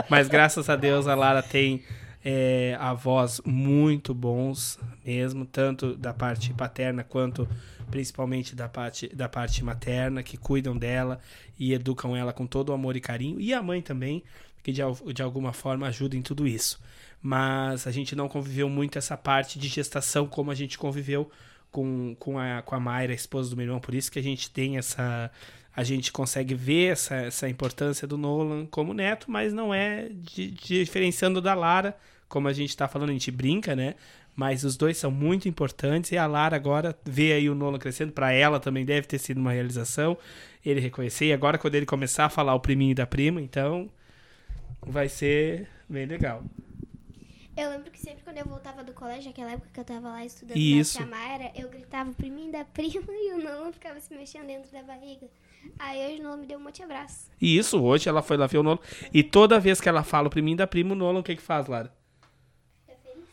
[0.09, 1.83] mas graças a Deus a Lara tem
[2.29, 7.47] é, avós muito bons mesmo, tanto da parte paterna quanto
[7.89, 11.21] principalmente da parte, da parte materna, que cuidam dela
[11.57, 14.25] e educam ela com todo o amor e carinho, e a mãe também,
[14.61, 14.81] que de,
[15.13, 16.81] de alguma forma ajuda em tudo isso.
[17.21, 21.31] Mas a gente não conviveu muito essa parte de gestação como a gente conviveu
[21.71, 24.23] com, com, a, com a Mayra, a esposa do meu irmão, por isso que a
[24.23, 25.31] gente tem essa.
[25.73, 30.51] A gente consegue ver essa, essa importância do Nolan como neto, mas não é de,
[30.51, 31.95] de- diferenciando da Lara
[32.27, 33.95] como a gente tá falando, a gente brinca, né?
[34.35, 38.11] Mas os dois são muito importantes e a Lara agora vê aí o Nolan crescendo,
[38.11, 40.17] para ela também deve ter sido uma realização
[40.63, 41.25] ele reconhecer.
[41.25, 43.89] E agora quando ele começar a falar o priminho da prima, então
[44.85, 46.43] vai ser bem legal.
[47.57, 50.23] Eu lembro que sempre quando eu voltava do colégio, aquela época que eu tava lá
[50.23, 50.99] estudando Isso.
[50.99, 54.45] na Tia Mayra, eu gritava o priminho da prima e o Nolan ficava se mexendo
[54.45, 55.27] dentro da barriga.
[55.79, 57.31] Aí hoje o Nolan me deu um monte de abraço.
[57.41, 58.77] E isso, hoje ela foi lá ver o Nolan.
[59.11, 61.41] E toda vez que ela fala o priminho da prima, o Nolan o que que
[61.41, 61.91] faz, Lara?
[62.85, 63.25] Fica feliz?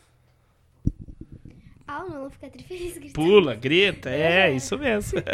[1.97, 3.13] Ah, o Nolan fica trifeliz gritando.
[3.13, 5.21] Pula, grita, é, isso mesmo.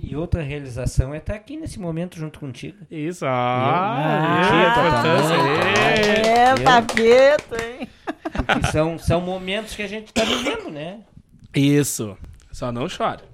[0.00, 2.78] E outra realização é estar aqui nesse momento junto contigo.
[2.90, 5.48] Isso, ah, Eu- é, Ah, importância, tá.
[6.00, 6.48] é.
[6.48, 7.88] É, tapeta, hein?
[8.32, 11.00] Porque são, são momentos que a gente está vivendo, né?
[11.54, 12.16] Isso,
[12.50, 13.20] só não chora.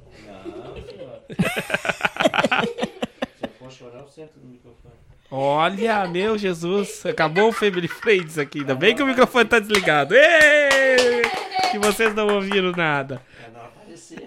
[3.38, 4.94] Se eu for chorar, eu sento no microfone.
[5.31, 8.61] Olha, meu Jesus, acabou o Family Friends aqui.
[8.61, 10.14] Ainda bem que o microfone tá desligado.
[10.14, 11.22] Ê!
[11.70, 13.20] Que vocês não ouviram nada.
[13.53, 14.27] Não aparecer.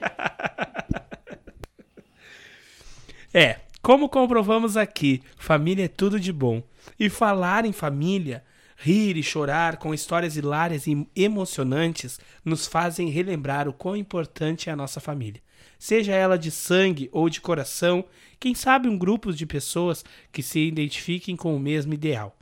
[3.33, 6.61] É, como comprovamos aqui, família é tudo de bom.
[6.99, 8.43] E falar em família,
[8.75, 14.73] rir e chorar com histórias hilárias e emocionantes nos fazem relembrar o quão importante é
[14.73, 15.41] a nossa família.
[15.79, 18.05] Seja ela de sangue ou de coração,
[18.39, 22.35] quem sabe um grupo de pessoas que se identifiquem com o mesmo ideal.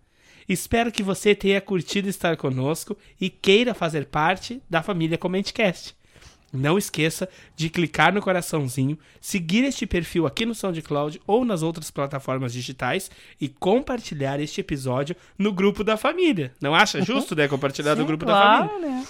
[0.47, 5.95] Espero que você tenha curtido estar conosco e queira fazer parte da família CommenteCast.
[6.53, 11.91] Não esqueça de clicar no coraçãozinho, seguir este perfil aqui no SoundCloud ou nas outras
[11.91, 13.11] plataformas digitais
[13.41, 16.53] e compartilhar este episódio no grupo da família.
[16.61, 17.47] Não acha justo, né?
[17.47, 18.89] Compartilhar no Sim, grupo da claro, família.
[18.89, 19.05] né?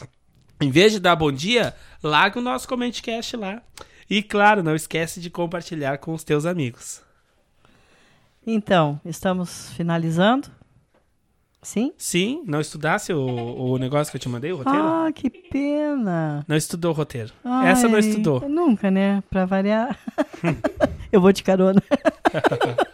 [0.61, 3.61] Em vez de dar bom dia, larga o nosso CommenteCast lá.
[4.09, 7.01] E claro, não esquece de compartilhar com os teus amigos.
[8.45, 10.49] Então, estamos finalizando.
[11.63, 11.93] Sim?
[11.97, 14.85] Sim, não estudasse o, o negócio que eu te mandei, o roteiro?
[14.85, 16.45] Ah, que pena.
[16.47, 17.33] Não estudou o roteiro.
[17.65, 18.47] Essa não Ai, estudou.
[18.47, 19.23] Nunca, né?
[19.31, 19.97] Pra variar.
[21.11, 21.81] Eu vou de carona.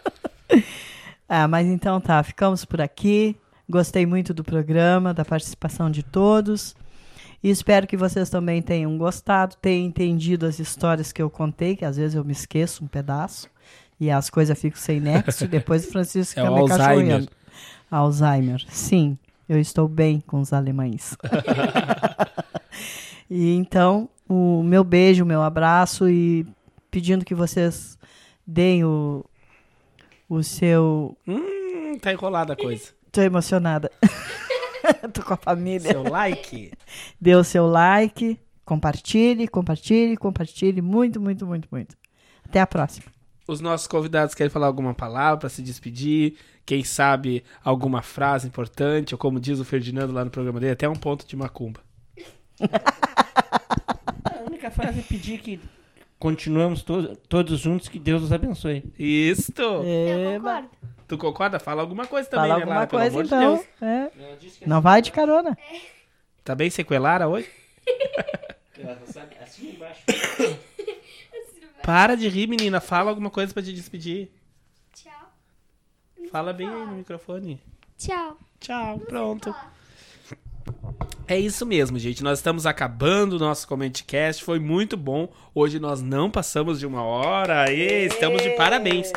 [1.28, 3.36] ah, mas então tá, ficamos por aqui.
[3.68, 6.74] Gostei muito do programa, da participação de todos.
[7.42, 11.84] E espero que vocês também tenham gostado, tenham entendido as histórias que eu contei, que
[11.84, 13.48] às vezes eu me esqueço um pedaço
[13.98, 15.44] e as coisas ficam sem nexo.
[15.44, 17.28] e depois o Francisco É fica o me Alzheimer.
[17.90, 19.18] Alzheimer, sim.
[19.48, 21.16] Eu estou bem com os alemães.
[23.28, 26.46] e então, o meu beijo, o meu abraço e
[26.90, 27.98] pedindo que vocês
[28.46, 29.24] deem o,
[30.28, 31.16] o seu.
[31.26, 32.90] Hum, tá enrolada a coisa.
[33.10, 33.90] Tô emocionada.
[35.12, 35.92] Tô com a família.
[35.92, 36.72] Seu like.
[37.20, 40.80] Dê o seu like, compartilhe, compartilhe, compartilhe.
[40.80, 41.96] Muito, muito, muito, muito.
[42.44, 43.06] Até a próxima.
[43.46, 46.36] Os nossos convidados querem falar alguma palavra para se despedir?
[46.64, 49.14] Quem sabe alguma frase importante?
[49.14, 51.80] Ou como diz o Ferdinando lá no programa dele, até um ponto de macumba.
[54.24, 55.60] A única frase é pedir que
[56.22, 58.84] continuamos to todos juntos, que Deus nos abençoe.
[58.96, 59.60] Isto!
[59.60, 60.62] Eu Eba.
[60.62, 60.70] concordo.
[61.08, 61.58] Tu concorda?
[61.58, 62.86] Fala alguma coisa também, Fala né, alguma Lara?
[62.86, 63.54] Pelo coisa amor de então.
[63.56, 64.62] Deus.
[64.62, 64.64] É.
[64.64, 65.58] Não vai de carona.
[66.44, 67.50] Tá bem sequelara hoje?
[69.42, 70.02] Assim embaixo.
[71.82, 72.80] Para de rir, menina.
[72.80, 74.30] Fala alguma coisa pra te despedir.
[74.94, 75.32] Tchau.
[76.30, 77.60] Fala bem aí no microfone.
[77.98, 78.38] Tchau.
[78.60, 79.52] Tchau, pronto.
[81.28, 82.22] É isso mesmo, gente.
[82.22, 84.42] Nós estamos acabando o nosso CommenteCast.
[84.44, 85.32] Foi muito bom.
[85.54, 87.62] Hoje nós não passamos de uma hora.
[87.64, 89.10] Aê, estamos de parabéns.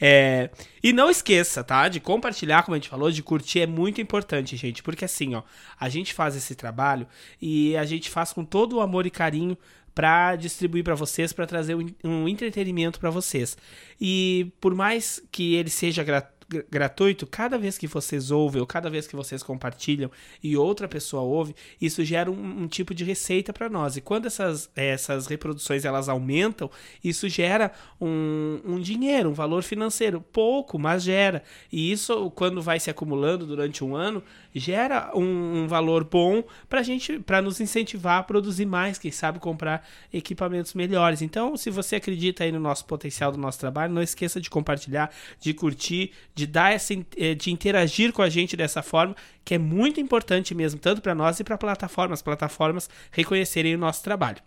[0.00, 0.50] É,
[0.82, 1.88] E não esqueça, tá?
[1.88, 4.82] De compartilhar, como a gente falou, de curtir é muito importante, gente.
[4.82, 5.42] Porque assim, ó,
[5.78, 7.06] a gente faz esse trabalho
[7.40, 9.56] e a gente faz com todo o amor e carinho
[9.94, 13.56] pra distribuir pra vocês, pra trazer um, entretenimento pra vocês.
[14.00, 16.31] E por mais que ele seja gratuito, gra-
[16.70, 20.10] gratuito, cada vez que vocês ouvem ou cada vez que vocês compartilham
[20.42, 23.96] e outra pessoa ouve, isso gera um, um tipo de receita para nós.
[23.96, 26.70] E quando essas, essas reproduções elas aumentam,
[27.02, 30.20] isso gera um, um dinheiro, um valor financeiro.
[30.32, 31.42] Pouco, mas gera.
[31.70, 34.22] E isso, quando vai se acumulando durante um ano,
[34.54, 39.38] gera um, um valor bom para gente, para nos incentivar a produzir mais, quem sabe
[39.38, 41.22] comprar equipamentos melhores.
[41.22, 45.10] Então, se você acredita aí no nosso potencial do nosso trabalho, não esqueça de compartilhar,
[45.40, 49.14] de curtir, de dar essa, eh, de interagir com a gente dessa forma,
[49.44, 54.02] que é muito importante mesmo, tanto para nós e para plataformas, plataformas reconhecerem o nosso
[54.02, 54.38] trabalho.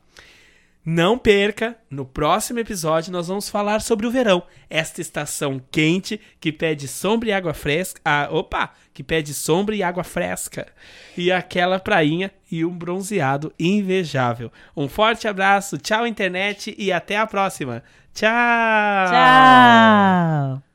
[0.85, 6.51] Não perca, no próximo episódio nós vamos falar sobre o verão, esta estação quente que
[6.51, 7.99] pede sombra e água fresca.
[8.05, 10.67] Ah, opa, que pede sombra e água fresca.
[11.17, 14.51] E aquela prainha e um bronzeado invejável.
[14.77, 17.81] Um forte abraço, tchau internet e até a próxima.
[18.13, 18.29] Tchau.
[19.09, 20.74] Tchau.